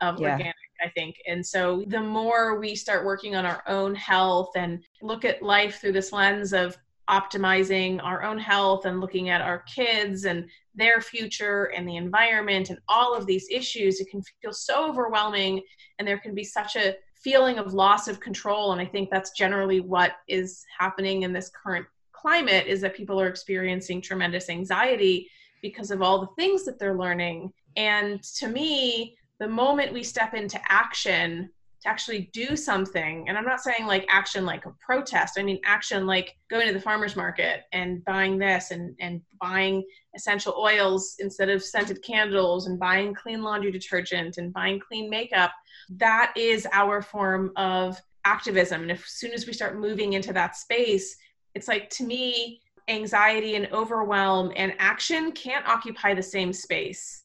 [0.02, 0.32] of yeah.
[0.32, 0.56] organic.
[0.84, 1.18] I think.
[1.28, 5.80] And so the more we start working on our own health and look at life
[5.80, 6.76] through this lens of
[7.10, 12.70] optimizing our own health and looking at our kids and their future and the environment
[12.70, 15.62] and all of these issues, it can feel so overwhelming
[16.00, 18.72] and there can be such a feeling of loss of control.
[18.72, 21.86] And I think that's generally what is happening in this current
[22.22, 25.30] climate is that people are experiencing tremendous anxiety
[25.62, 27.52] because of all the things that they're learning.
[27.76, 31.50] And to me, the moment we step into action,
[31.82, 35.38] to actually do something and i'm not saying like action like a protest.
[35.40, 39.84] I mean action like going to the farmers market and buying this and and buying
[40.16, 45.52] essential oils instead of scented candles and buying clean laundry detergent and buying clean makeup.
[45.90, 48.84] That is our form of activism.
[48.84, 51.16] And as soon as we start moving into that space
[51.56, 57.24] it's like to me anxiety and overwhelm and action can't occupy the same space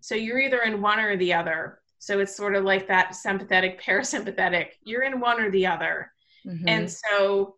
[0.00, 3.80] so you're either in one or the other so it's sort of like that sympathetic,
[3.86, 4.70] parasympathetic.
[4.82, 6.10] You're in one or the other.
[6.44, 6.68] Mm-hmm.
[6.68, 7.56] And so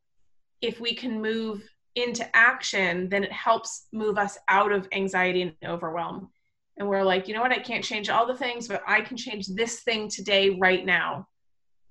[0.61, 1.63] if we can move
[1.95, 6.31] into action, then it helps move us out of anxiety and overwhelm.
[6.77, 7.53] And we're like, you know what?
[7.53, 11.29] I can't change all the things, but I can change this thing today, right now.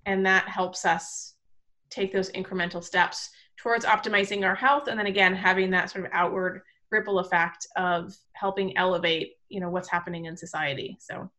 [0.06, 1.36] And that helps us
[1.90, 3.30] take those incremental steps
[3.62, 4.88] towards optimizing our health.
[4.88, 9.70] And then again, having that sort of outward ripple effect of helping elevate, you know,
[9.70, 10.98] what's happening in society.
[11.00, 11.30] So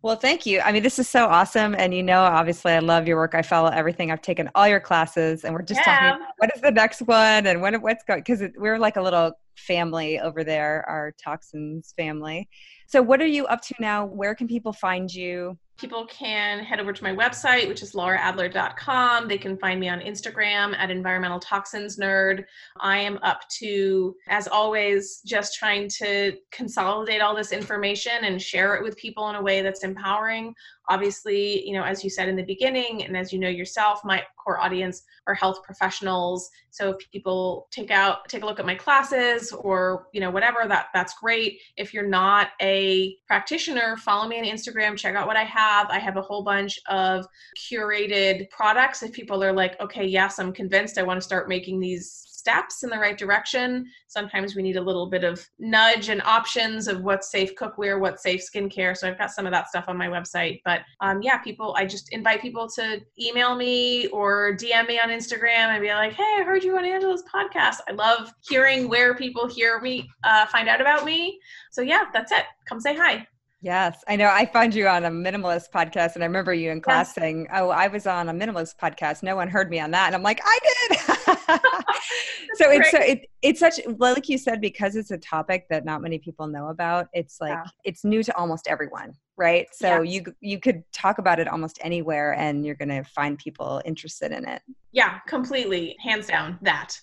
[0.00, 0.60] well, thank you.
[0.60, 1.74] I mean, this is so awesome.
[1.74, 3.34] And you know, obviously, I love your work.
[3.34, 4.12] I follow everything.
[4.12, 6.12] I've taken all your classes, and we're just yeah.
[6.12, 9.32] talking what is the next one and when, what's going because we're like a little
[9.56, 12.48] family over there, our toxins family.
[12.86, 14.06] So, what are you up to now?
[14.06, 15.58] Where can people find you?
[15.78, 19.28] People can head over to my website, which is laraadler.com.
[19.28, 22.44] They can find me on Instagram at environmental toxins nerd.
[22.80, 28.74] I am up to, as always, just trying to consolidate all this information and share
[28.74, 30.52] it with people in a way that's empowering.
[30.90, 34.22] Obviously you know as you said in the beginning and as you know yourself my
[34.42, 36.48] core audience are health professionals.
[36.70, 40.66] So if people take out take a look at my classes or you know whatever
[40.66, 41.60] that that's great.
[41.76, 44.96] If you're not a practitioner follow me on instagram.
[44.96, 49.42] Check out what i have i have a whole bunch of curated products if people
[49.42, 52.96] are like okay yes i'm convinced i want to start making these steps in the
[52.96, 53.84] right direction.
[54.06, 58.22] Sometimes we need a little bit of nudge and options of what's safe cookware, what's
[58.22, 58.96] safe skincare.
[58.96, 60.62] So I've got some of that stuff on my website.
[60.64, 65.10] But um, yeah, people, I just invite people to email me or DM me on
[65.10, 67.78] Instagram and be like, hey, I heard you on Angela's podcast.
[67.88, 71.38] I love hearing where people hear me, uh, find out about me.
[71.72, 72.44] So yeah, that's it.
[72.66, 73.26] Come say hi.
[73.60, 74.28] Yes, I know.
[74.28, 77.14] I found you on a minimalist podcast, and I remember you in class yes.
[77.16, 79.24] saying, "Oh, I was on a minimalist podcast.
[79.24, 80.98] No one heard me on that." And I'm like, "I did."
[82.54, 86.02] so it's so it, it's such like you said because it's a topic that not
[86.02, 87.08] many people know about.
[87.12, 87.64] It's like yeah.
[87.82, 89.66] it's new to almost everyone, right?
[89.72, 90.14] So yes.
[90.14, 94.30] you you could talk about it almost anywhere, and you're going to find people interested
[94.30, 94.62] in it.
[94.92, 96.60] Yeah, completely, hands down.
[96.62, 96.96] That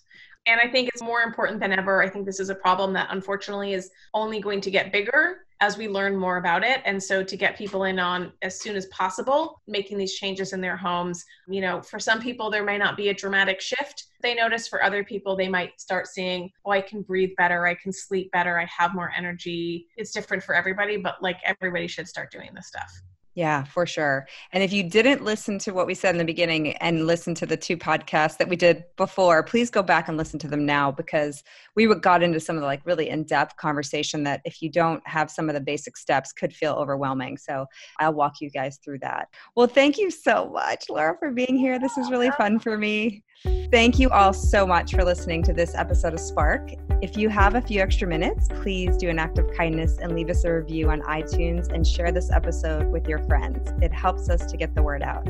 [0.48, 2.02] and I think it's more important than ever.
[2.02, 5.78] I think this is a problem that unfortunately is only going to get bigger as
[5.78, 6.82] we learn more about it.
[6.86, 10.62] And so to get people in on as soon as possible, making these changes in
[10.62, 14.06] their homes, you know, for some people, there may not be a dramatic shift.
[14.22, 17.66] They notice for other people, they might start seeing, oh, I can breathe better.
[17.66, 18.60] I can sleep better.
[18.60, 19.88] I have more energy.
[19.98, 22.92] It's different for everybody, but like everybody should start doing this stuff.
[23.36, 24.28] Yeah, for sure.
[24.54, 27.46] And if you didn't listen to what we said in the beginning and listen to
[27.46, 30.90] the two podcasts that we did before, please go back and listen to them now
[30.90, 31.44] because
[31.76, 35.30] we got into some of the like really in-depth conversation that if you don't have
[35.30, 37.38] some of the basic steps could feel overwhelming.
[37.38, 37.66] So
[38.00, 39.28] I'll walk you guys through that.
[39.54, 41.78] Well, thank you so much, Lara, for being here.
[41.78, 43.22] This was really fun for me.
[43.70, 46.72] Thank you all so much for listening to this episode of Spark.
[47.02, 50.30] If you have a few extra minutes, please do an act of kindness and leave
[50.30, 53.72] us a review on iTunes and share this episode with your friends.
[53.82, 55.28] It helps us to get the word out.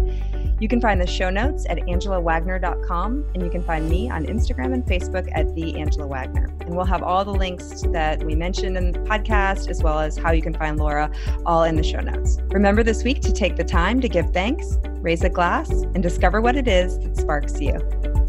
[0.59, 4.73] You can find the show notes at angelawagner.com and you can find me on Instagram
[4.73, 6.45] and Facebook at the Angela Wagner.
[6.61, 10.17] And we'll have all the links that we mentioned in the podcast as well as
[10.17, 11.11] how you can find Lara
[11.45, 12.39] all in the show notes.
[12.51, 16.41] Remember this week to take the time to give thanks, raise a glass, and discover
[16.41, 18.24] what it is that sparks you.